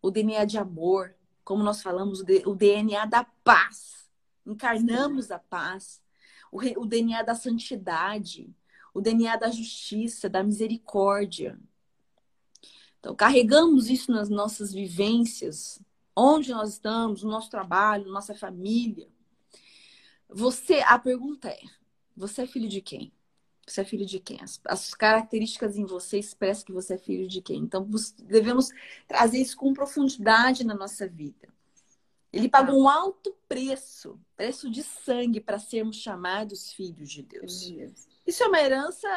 o 0.00 0.10
DNA 0.10 0.44
de 0.44 0.58
amor, 0.58 1.14
como 1.44 1.62
nós 1.62 1.82
falamos, 1.82 2.20
o 2.46 2.54
DNA 2.54 3.04
da 3.06 3.24
paz. 3.24 4.08
Encarnamos 4.46 5.30
a 5.30 5.38
paz, 5.38 6.02
o 6.50 6.86
DNA 6.86 7.22
da 7.22 7.34
santidade, 7.34 8.54
o 8.92 9.00
DNA 9.00 9.36
da 9.36 9.50
justiça, 9.50 10.28
da 10.28 10.42
misericórdia. 10.42 11.58
Então, 13.00 13.14
carregamos 13.14 13.90
isso 13.90 14.10
nas 14.10 14.28
nossas 14.28 14.72
vivências, 14.72 15.80
onde 16.16 16.52
nós 16.52 16.70
estamos, 16.70 17.22
no 17.22 17.30
nosso 17.30 17.50
trabalho, 17.50 18.10
nossa 18.10 18.34
família. 18.34 19.08
Você, 20.28 20.80
a 20.80 20.98
pergunta 20.98 21.48
é: 21.48 21.60
você 22.16 22.42
é 22.42 22.46
filho 22.46 22.68
de 22.68 22.80
quem? 22.80 23.12
Você 23.66 23.80
é 23.80 23.84
filho 23.84 24.04
de 24.04 24.20
quem? 24.20 24.40
As, 24.42 24.60
as, 24.66 24.94
características 24.94 25.76
em 25.76 25.86
você 25.86 26.18
expressam 26.18 26.66
que 26.66 26.72
você 26.72 26.94
é 26.94 26.98
filho 26.98 27.26
de 27.26 27.40
quem. 27.40 27.60
Então, 27.60 27.88
devemos 28.18 28.70
trazer 29.08 29.38
isso 29.38 29.56
com 29.56 29.72
profundidade 29.72 30.64
na 30.64 30.74
nossa 30.74 31.08
vida. 31.08 31.48
Ele 32.32 32.48
pagou 32.48 32.82
um 32.82 32.88
alto 32.88 33.34
preço, 33.48 34.20
preço 34.36 34.68
de 34.68 34.82
sangue, 34.82 35.40
para 35.40 35.58
sermos 35.58 35.96
chamados 35.96 36.72
filhos 36.72 37.10
de 37.10 37.22
Deus. 37.22 37.72
Isso 38.26 38.42
é 38.42 38.46
uma 38.48 38.60
herança, 38.60 39.08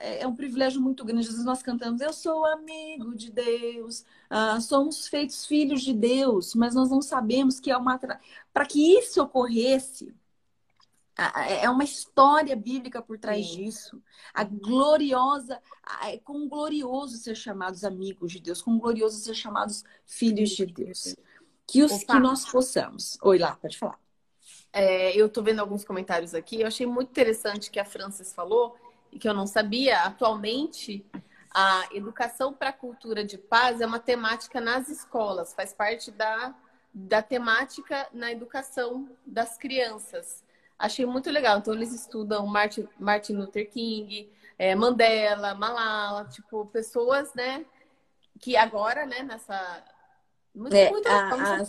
é, 0.00 0.22
é 0.22 0.26
um 0.26 0.34
privilégio 0.34 0.80
muito 0.80 1.04
grande. 1.04 1.26
Às 1.26 1.32
vezes 1.32 1.44
nós 1.44 1.62
cantamos, 1.62 2.00
eu 2.00 2.12
sou 2.12 2.44
amigo 2.46 3.14
de 3.14 3.30
Deus, 3.30 4.04
ah, 4.30 4.60
somos 4.60 5.06
feitos 5.08 5.44
filhos 5.44 5.82
de 5.82 5.92
Deus, 5.92 6.54
mas 6.54 6.74
nós 6.74 6.90
não 6.90 7.02
sabemos 7.02 7.60
que 7.60 7.70
é 7.70 7.76
uma. 7.76 7.98
Para 8.52 8.66
que 8.66 8.98
isso 8.98 9.22
ocorresse, 9.22 10.14
é 11.16 11.70
uma 11.70 11.84
história 11.84 12.56
bíblica 12.56 13.00
por 13.00 13.18
trás 13.18 13.46
Sim. 13.46 13.56
disso. 13.56 14.02
A 14.32 14.42
gloriosa, 14.44 15.60
é 16.02 16.18
com 16.18 16.48
glorioso 16.48 17.16
ser 17.18 17.36
chamados 17.36 17.84
amigos 17.84 18.32
de 18.32 18.40
Deus, 18.40 18.60
com 18.60 18.78
glorioso 18.78 19.18
ser 19.18 19.34
chamados 19.34 19.84
filhos 20.04 20.50
de 20.50 20.66
Deus. 20.66 21.14
Que, 21.66 21.82
os, 21.82 22.04
que 22.04 22.18
nós 22.18 22.44
possamos. 22.44 23.16
Oi, 23.22 23.38
lá, 23.38 23.56
pode 23.56 23.78
falar. 23.78 23.98
É, 24.72 25.16
eu 25.16 25.26
estou 25.26 25.42
vendo 25.42 25.60
alguns 25.60 25.84
comentários 25.84 26.34
aqui. 26.34 26.60
Eu 26.60 26.66
achei 26.66 26.86
muito 26.86 27.10
interessante 27.10 27.70
que 27.70 27.78
a 27.78 27.84
Francis 27.84 28.34
falou 28.34 28.76
e 29.12 29.18
que 29.18 29.28
eu 29.28 29.32
não 29.32 29.46
sabia. 29.46 30.00
Atualmente, 30.00 31.06
a 31.54 31.88
educação 31.92 32.52
para 32.52 32.70
a 32.70 32.72
cultura 32.72 33.24
de 33.24 33.38
paz 33.38 33.80
é 33.80 33.86
uma 33.86 34.00
temática 34.00 34.60
nas 34.60 34.88
escolas, 34.88 35.54
faz 35.54 35.72
parte 35.72 36.10
da, 36.10 36.52
da 36.92 37.22
temática 37.22 38.08
na 38.12 38.32
educação 38.32 39.08
das 39.24 39.56
crianças. 39.56 40.42
Achei 40.78 41.06
muito 41.06 41.30
legal. 41.30 41.58
Então, 41.58 41.74
eles 41.74 41.92
estudam 41.92 42.46
Martin, 42.46 42.88
Martin 42.98 43.34
Luther 43.34 43.70
King, 43.70 44.30
é, 44.58 44.74
Mandela, 44.74 45.54
Malala, 45.54 46.24
tipo, 46.26 46.66
pessoas, 46.66 47.32
né, 47.34 47.64
que 48.40 48.56
agora, 48.56 49.06
né, 49.06 49.22
nessa. 49.22 49.84
Muito, 50.54 50.74
é, 50.74 50.90
muito, 50.90 51.08
a, 51.08 51.60
as, 51.60 51.68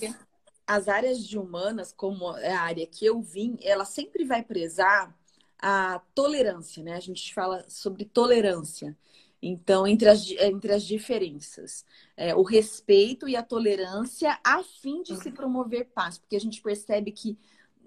as 0.67 0.87
áreas 0.87 1.19
de 1.25 1.37
humanas, 1.37 1.91
como 1.91 2.35
é 2.37 2.53
a 2.53 2.61
área 2.61 2.85
que 2.85 3.05
eu 3.05 3.21
vim, 3.21 3.57
ela 3.61 3.85
sempre 3.85 4.23
vai 4.23 4.43
prezar 4.43 5.15
a 5.57 5.99
tolerância, 6.13 6.83
né? 6.83 6.93
A 6.93 6.99
gente 6.99 7.33
fala 7.33 7.65
sobre 7.67 8.05
tolerância. 8.05 8.95
Então, 9.41 9.85
entre 9.85 10.09
as, 10.09 10.29
entre 10.31 10.73
as 10.73 10.83
diferenças, 10.83 11.85
é, 12.17 12.35
o 12.35 12.41
respeito 12.41 13.27
e 13.27 13.35
a 13.35 13.43
tolerância 13.43 14.39
a 14.43 14.63
fim 14.63 15.03
de 15.03 15.15
se 15.17 15.31
promover 15.31 15.85
paz, 15.93 16.17
porque 16.17 16.35
a 16.35 16.39
gente 16.39 16.61
percebe 16.61 17.11
que 17.11 17.37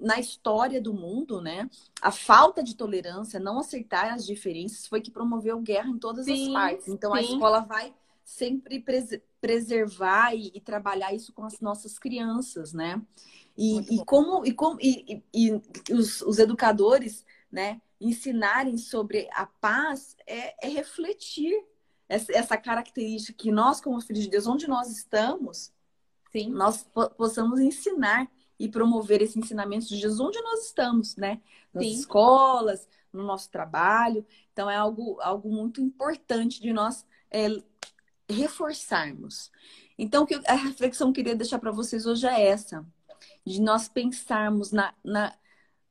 na 0.00 0.18
história 0.18 0.80
do 0.80 0.94
mundo, 0.94 1.40
né? 1.40 1.68
A 2.00 2.10
falta 2.10 2.62
de 2.62 2.74
tolerância, 2.74 3.40
não 3.40 3.58
aceitar 3.58 4.12
as 4.12 4.24
diferenças, 4.24 4.86
foi 4.86 5.00
que 5.00 5.10
promoveu 5.10 5.58
guerra 5.60 5.88
em 5.88 5.98
todas 5.98 6.26
sim, 6.26 6.46
as 6.46 6.52
partes. 6.52 6.88
Então 6.88 7.12
sim. 7.12 7.18
a 7.18 7.22
escola 7.22 7.60
vai 7.60 7.94
sempre 8.24 8.80
pres 8.80 9.18
preservar 9.40 10.34
e, 10.34 10.50
e, 10.52 10.60
trabalhar 10.60 11.14
isso 11.14 11.32
com 11.32 11.44
as 11.44 11.60
nossas 11.60 11.96
crianças, 11.96 12.72
né? 12.72 13.00
E, 13.56 13.96
e 13.96 14.04
como, 14.04 14.44
e, 14.44 14.52
como 14.52 14.78
e, 14.80 15.22
e 15.32 15.52
os, 15.92 16.20
os, 16.22 16.38
educadores, 16.38 17.24
né? 17.50 17.80
Ensinarem 18.00 18.76
sobre 18.76 19.28
a 19.32 19.46
paz 19.46 20.16
é, 20.26 20.66
é 20.66 20.68
refletir 20.68 21.64
essa, 22.08 22.32
essa, 22.32 22.56
característica 22.56 23.36
que 23.36 23.52
nós, 23.52 23.80
como 23.80 24.00
filhos 24.00 24.24
de 24.24 24.30
Deus, 24.30 24.46
onde 24.46 24.66
nós 24.66 24.90
estamos, 24.90 25.72
Sim. 26.32 26.50
nós 26.50 26.88
possamos 27.16 27.60
ensinar 27.60 28.28
e 28.58 28.68
promover 28.68 29.22
esse 29.22 29.38
ensinamento 29.38 29.86
de 29.88 29.96
Jesus 29.96 30.20
onde 30.20 30.40
nós 30.40 30.66
estamos, 30.66 31.16
né? 31.16 31.40
Nas 31.72 31.84
Sim. 31.84 31.92
escolas, 31.92 32.88
no 33.12 33.22
nosso 33.22 33.50
trabalho. 33.50 34.26
Então, 34.52 34.68
é 34.68 34.76
algo, 34.76 35.20
algo 35.20 35.50
muito 35.50 35.80
importante 35.80 36.60
de 36.60 36.72
nós 36.72 37.06
é, 37.30 37.48
reforçarmos. 38.28 39.50
Então, 39.98 40.26
a 40.46 40.54
reflexão 40.54 41.12
que 41.12 41.20
eu 41.20 41.24
queria 41.24 41.36
deixar 41.36 41.58
para 41.58 41.70
vocês 41.70 42.06
hoje 42.06 42.26
é 42.26 42.48
essa: 42.48 42.84
de 43.44 43.60
nós 43.60 43.88
pensarmos 43.88 44.72
na, 44.72 44.94
na, 45.04 45.34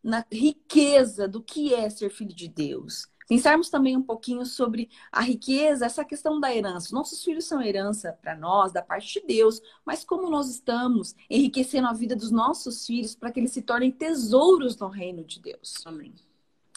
na 0.03 0.25
riqueza 0.31 1.27
do 1.27 1.41
que 1.41 1.73
é 1.73 1.89
ser 1.89 2.09
filho 2.09 2.33
de 2.33 2.47
Deus 2.47 3.07
Pensarmos 3.27 3.69
também 3.69 3.97
um 3.97 4.01
pouquinho 4.01 4.45
sobre 4.45 4.89
a 5.11 5.21
riqueza, 5.21 5.85
essa 5.85 6.05
questão 6.05 6.39
da 6.39 6.55
herança. 6.55 6.95
Nossos 6.95 7.21
filhos 7.23 7.45
são 7.45 7.61
herança 7.61 8.17
para 8.21 8.35
nós, 8.35 8.71
da 8.71 8.81
parte 8.81 9.19
de 9.19 9.27
Deus, 9.27 9.61
mas 9.85 10.05
como 10.05 10.29
nós 10.29 10.49
estamos 10.49 11.13
enriquecendo 11.29 11.87
a 11.87 11.93
vida 11.93 12.15
dos 12.15 12.31
nossos 12.31 12.85
filhos 12.85 13.15
para 13.15 13.31
que 13.31 13.39
eles 13.39 13.51
se 13.51 13.61
tornem 13.61 13.91
tesouros 13.91 14.77
no 14.77 14.87
reino 14.87 15.25
de 15.25 15.41
Deus. 15.41 15.75
Amém. 15.85 16.13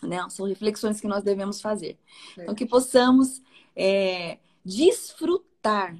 Né? 0.02 0.18
São 0.28 0.46
reflexões 0.46 1.00
que 1.00 1.06
nós 1.06 1.22
devemos 1.22 1.60
fazer. 1.60 1.96
É. 2.36 2.42
Então, 2.42 2.54
que 2.54 2.66
possamos 2.66 3.40
é, 3.76 4.38
desfrutar 4.64 5.96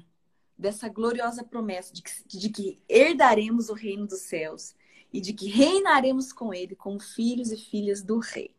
dessa 0.57 0.89
gloriosa 0.89 1.43
promessa 1.43 1.93
de 1.93 2.01
que, 2.01 2.11
de 2.27 2.49
que 2.49 2.81
herdaremos 2.89 3.69
o 3.69 3.73
reino 3.73 4.05
dos 4.05 4.19
céus 4.19 4.75
e 5.13 5.21
de 5.21 5.31
que 5.33 5.47
reinaremos 5.47 6.33
com 6.33 6.53
ele 6.53 6.75
como 6.75 6.99
filhos 6.99 7.51
e 7.51 7.57
filhas 7.57 8.03
do 8.03 8.19
rei. 8.19 8.53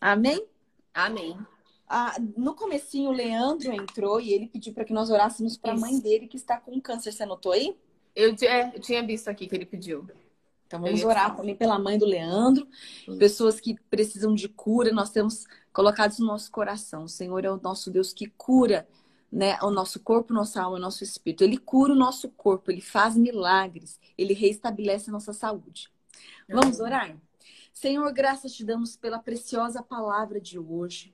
Amém? 0.00 0.46
Amém. 0.94 1.36
Ah, 1.88 2.16
no 2.36 2.54
comecinho, 2.54 3.10
o 3.10 3.12
Leandro 3.12 3.72
entrou 3.72 4.20
e 4.20 4.32
ele 4.32 4.46
pediu 4.46 4.72
para 4.72 4.84
que 4.84 4.92
nós 4.92 5.10
orássemos 5.10 5.56
para 5.56 5.72
a 5.72 5.76
mãe 5.76 5.98
dele 5.98 6.26
que 6.26 6.36
está 6.36 6.58
com 6.58 6.80
câncer. 6.80 7.12
Você 7.12 7.24
anotou 7.24 7.52
aí? 7.52 7.76
Eu, 8.16 8.34
é, 8.42 8.72
eu 8.74 8.80
tinha 8.80 9.04
visto 9.04 9.28
aqui 9.28 9.46
que 9.46 9.54
ele 9.54 9.66
pediu. 9.66 10.06
Então 10.66 10.80
vamos 10.80 11.04
orar 11.04 11.36
também 11.36 11.54
pela 11.54 11.78
mãe 11.78 11.98
do 11.98 12.06
Leandro, 12.06 12.66
Sim. 13.04 13.18
pessoas 13.18 13.60
que 13.60 13.78
precisam 13.90 14.34
de 14.34 14.48
cura, 14.48 14.92
nós 14.92 15.10
temos 15.10 15.44
colocados 15.72 16.18
no 16.18 16.26
nosso 16.26 16.50
coração. 16.50 17.04
O 17.04 17.08
Senhor 17.08 17.44
é 17.44 17.50
o 17.50 17.60
nosso 17.60 17.90
Deus 17.90 18.12
que 18.12 18.26
cura 18.28 18.88
né, 19.34 19.58
o 19.62 19.70
nosso 19.70 19.98
corpo, 19.98 20.32
nossa 20.32 20.62
alma, 20.62 20.76
o 20.76 20.80
nosso 20.80 21.02
espírito. 21.02 21.42
Ele 21.42 21.58
cura 21.58 21.92
o 21.92 21.96
nosso 21.96 22.28
corpo, 22.30 22.70
ele 22.70 22.80
faz 22.80 23.16
milagres, 23.16 23.98
ele 24.16 24.32
reestabelece 24.32 25.10
a 25.10 25.12
nossa 25.12 25.32
saúde. 25.32 25.90
Vamos 26.48 26.78
orar? 26.78 27.16
Senhor, 27.74 28.10
graças 28.12 28.54
te 28.54 28.64
damos 28.64 28.96
pela 28.96 29.18
preciosa 29.18 29.82
palavra 29.82 30.40
de 30.40 30.58
hoje. 30.58 31.12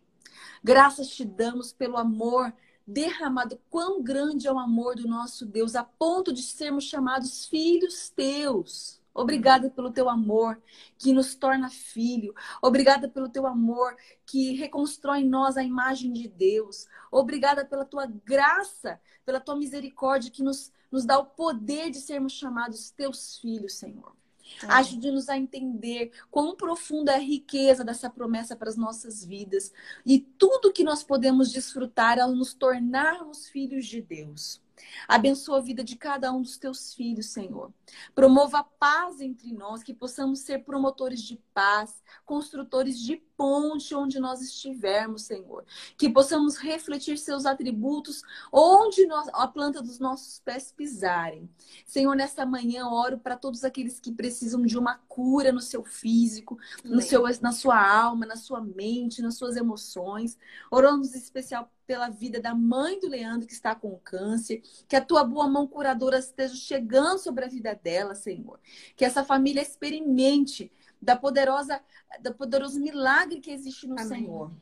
Graças 0.62 1.09
te 1.09 1.25
damos 1.25 1.73
pelo 1.73 1.96
amor 1.96 2.53
derramado. 2.87 3.59
Quão 3.70 4.03
grande 4.03 4.46
é 4.46 4.53
o 4.53 4.59
amor 4.59 4.94
do 4.94 5.09
nosso 5.09 5.46
Deus, 5.46 5.75
a 5.75 5.83
ponto 5.83 6.33
de 6.35 6.42
sermos 6.42 6.85
chamados 6.85 7.46
filhos 7.46 8.11
teus. 8.11 9.01
Obrigada 9.12 9.70
pelo 9.70 9.90
teu 9.90 10.09
amor 10.09 10.62
que 10.99 11.14
nos 11.14 11.35
torna 11.35 11.70
filho. 11.70 12.35
Obrigada 12.62 13.09
pelo 13.09 13.29
teu 13.29 13.46
amor 13.46 13.96
que 14.27 14.53
reconstrói 14.53 15.20
em 15.20 15.29
nós 15.29 15.57
a 15.57 15.64
imagem 15.64 16.12
de 16.12 16.29
Deus. 16.29 16.87
Obrigada 17.11 17.64
pela 17.64 17.87
tua 17.87 18.07
graça, 18.07 19.01
pela 19.25 19.40
tua 19.40 19.57
misericórdia 19.57 20.31
que 20.31 20.42
nos, 20.42 20.70
nos 20.92 21.07
dá 21.07 21.18
o 21.18 21.25
poder 21.25 21.90
de 21.90 22.01
sermos 22.01 22.35
chamados 22.35 22.90
teus 22.90 23.38
filhos, 23.38 23.75
Senhor. 23.79 24.19
É. 24.63 24.67
Ajude-nos 24.67 25.29
a 25.29 25.37
entender 25.37 26.11
quão 26.31 26.55
profunda 26.55 27.13
é 27.13 27.17
a 27.17 27.19
riqueza 27.19 27.85
dessa 27.85 28.11
promessa 28.11 28.57
para 28.57 28.69
as 28.69 28.77
nossas 28.77 29.25
vidas 29.25 29.73
e 30.05 30.19
tudo 30.21 30.73
que 30.73 30.85
nós 30.85 31.03
podemos 31.03 31.51
desfrutar 31.51 32.19
ao 32.19 32.35
nos 32.35 32.55
tornarmos 32.55 33.48
filhos 33.48 33.87
de 33.87 34.01
Deus. 34.01 34.61
Abençoa 35.08 35.58
a 35.58 35.60
vida 35.60 35.83
de 35.83 35.96
cada 35.96 36.33
um 36.33 36.42
dos 36.42 36.56
teus 36.56 36.94
filhos, 36.94 37.26
Senhor. 37.26 37.72
Promova 38.14 38.58
a 38.58 38.64
paz 38.64 39.20
entre 39.20 39.52
nós, 39.52 39.83
que 39.83 39.94
possamos 39.94 40.40
ser 40.40 40.64
promotores 40.64 41.20
de 41.22 41.37
paz, 41.52 42.02
construtores 42.24 42.98
de 42.98 43.16
ponte 43.37 43.94
onde 43.94 44.20
nós 44.20 44.42
estivermos, 44.42 45.22
Senhor. 45.22 45.64
Que 45.96 46.10
possamos 46.10 46.56
refletir 46.56 47.16
seus 47.16 47.46
atributos 47.46 48.22
onde 48.52 49.06
nós, 49.06 49.28
a 49.33 49.48
planta 49.48 49.81
dos 49.83 49.98
nossos 49.98 50.40
pés 50.40 50.72
pisarem. 50.72 51.48
Senhor, 51.87 52.14
nesta 52.14 52.44
manhã 52.44 52.87
oro 52.87 53.18
para 53.18 53.37
todos 53.37 53.64
aqueles 53.64 53.98
que 53.98 54.12
precisam 54.12 54.62
de 54.62 54.78
uma 54.78 54.98
cura 55.08 55.52
no 55.52 55.60
seu 55.60 55.85
físico, 55.85 56.58
no 56.85 57.00
seu, 57.00 57.24
na 57.40 57.52
sua 57.52 57.81
alma, 57.81 58.26
na 58.26 58.37
sua 58.37 58.60
mente, 58.60 59.22
nas 59.22 59.37
suas 59.37 59.56
emoções. 59.56 60.38
Oramos 60.70 61.14
em 61.14 61.18
especial 61.18 61.70
pela 61.90 62.08
vida 62.08 62.40
da 62.40 62.54
mãe 62.54 63.00
do 63.00 63.08
Leandro 63.08 63.48
que 63.48 63.52
está 63.52 63.74
com 63.74 63.98
câncer, 63.98 64.62
que 64.86 64.94
a 64.94 65.04
tua 65.04 65.24
boa 65.24 65.48
mão 65.48 65.66
curadora 65.66 66.20
esteja 66.20 66.54
chegando 66.54 67.18
sobre 67.18 67.44
a 67.44 67.48
vida 67.48 67.74
dela, 67.74 68.14
Senhor. 68.14 68.60
Que 68.94 69.04
essa 69.04 69.24
família 69.24 69.60
experimente 69.60 70.70
da 71.02 71.16
poderosa, 71.16 71.80
do 72.20 72.32
poderoso 72.32 72.78
milagre 72.78 73.40
que 73.40 73.50
existe 73.50 73.88
no 73.88 73.94
Amém. 73.98 74.06
Senhor. 74.06 74.52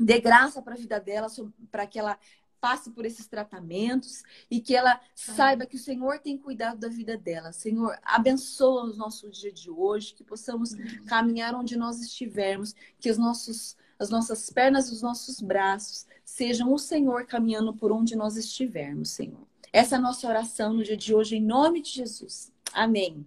Dê 0.00 0.18
graça 0.18 0.62
para 0.62 0.72
a 0.72 0.78
vida 0.78 0.98
dela, 0.98 1.26
para 1.70 1.86
que 1.86 1.98
ela 1.98 2.18
passe 2.58 2.90
por 2.90 3.04
esses 3.04 3.26
tratamentos 3.26 4.22
e 4.50 4.58
que 4.58 4.74
ela 4.74 4.98
saiba 5.14 5.66
que 5.66 5.76
o 5.76 5.78
Senhor 5.78 6.20
tem 6.20 6.38
cuidado 6.38 6.78
da 6.78 6.88
vida 6.88 7.18
dela. 7.18 7.52
Senhor, 7.52 7.98
abençoa 8.02 8.84
o 8.84 8.96
nosso 8.96 9.28
dia 9.28 9.52
de 9.52 9.70
hoje, 9.70 10.14
que 10.14 10.24
possamos 10.24 10.70
caminhar 11.06 11.54
onde 11.54 11.76
nós 11.76 12.00
estivermos, 12.00 12.74
que 12.98 13.10
os 13.10 13.18
nossos, 13.18 13.76
as 13.98 14.08
nossas 14.08 14.48
pernas 14.48 14.88
e 14.88 14.94
os 14.94 15.02
nossos 15.02 15.38
braços 15.38 16.06
sejam 16.32 16.72
o 16.72 16.78
Senhor 16.78 17.26
caminhando 17.26 17.74
por 17.74 17.92
onde 17.92 18.16
nós 18.16 18.38
estivermos, 18.38 19.10
Senhor. 19.10 19.46
Essa 19.70 19.96
é 19.96 19.98
a 19.98 20.00
nossa 20.00 20.26
oração 20.26 20.72
no 20.72 20.82
dia 20.82 20.96
de 20.96 21.14
hoje, 21.14 21.36
em 21.36 21.42
nome 21.42 21.82
de 21.82 21.90
Jesus. 21.90 22.50
Amém. 22.72 23.26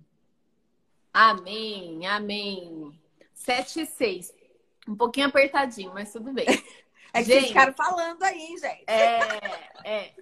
Amém, 1.14 2.08
amém. 2.08 3.00
Sete 3.32 3.82
e 3.82 3.86
seis. 3.86 4.34
Um 4.88 4.96
pouquinho 4.96 5.28
apertadinho, 5.28 5.94
mas 5.94 6.12
tudo 6.12 6.34
bem. 6.34 6.48
É 7.14 7.20
que 7.20 7.28
gente, 7.28 7.36
vocês 7.36 7.48
ficaram 7.48 7.74
falando 7.74 8.22
aí, 8.24 8.58
gente. 8.58 8.84
É, 8.88 9.20
é. 9.86 10.14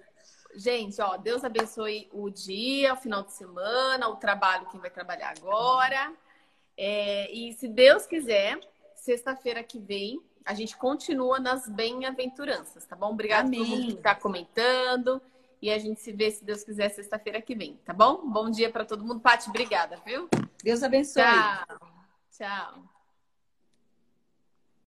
Gente, 0.54 1.02
ó, 1.02 1.16
Deus 1.16 1.42
abençoe 1.42 2.08
o 2.12 2.30
dia, 2.30 2.94
o 2.94 2.96
final 2.96 3.24
de 3.24 3.32
semana, 3.32 4.08
o 4.08 4.14
trabalho, 4.14 4.68
quem 4.68 4.78
vai 4.78 4.90
trabalhar 4.90 5.34
agora. 5.36 6.12
É, 6.76 7.32
e 7.32 7.52
se 7.54 7.66
Deus 7.66 8.06
quiser, 8.06 8.60
sexta-feira 8.94 9.64
que 9.64 9.80
vem, 9.80 10.22
a 10.44 10.54
gente 10.54 10.76
continua 10.76 11.40
nas 11.40 11.68
bem-aventuranças, 11.68 12.84
tá 12.84 12.94
bom? 12.94 13.10
Obrigada 13.12 13.48
por 13.48 13.56
todo 13.56 13.66
mundo 13.66 13.86
que 13.86 13.92
está 13.92 14.14
comentando. 14.14 15.20
E 15.62 15.70
a 15.70 15.78
gente 15.78 16.00
se 16.00 16.12
vê, 16.12 16.30
se 16.30 16.44
Deus 16.44 16.62
quiser, 16.62 16.90
sexta-feira 16.90 17.40
que 17.40 17.54
vem, 17.54 17.80
tá 17.84 17.94
bom? 17.94 18.28
Bom 18.28 18.50
dia 18.50 18.70
para 18.70 18.84
todo 18.84 19.02
mundo. 19.02 19.20
Paty, 19.20 19.48
obrigada, 19.48 19.98
viu? 20.04 20.28
Deus 20.62 20.82
abençoe. 20.82 21.22
Tchau. 21.22 21.78
Tchau. 22.30 22.93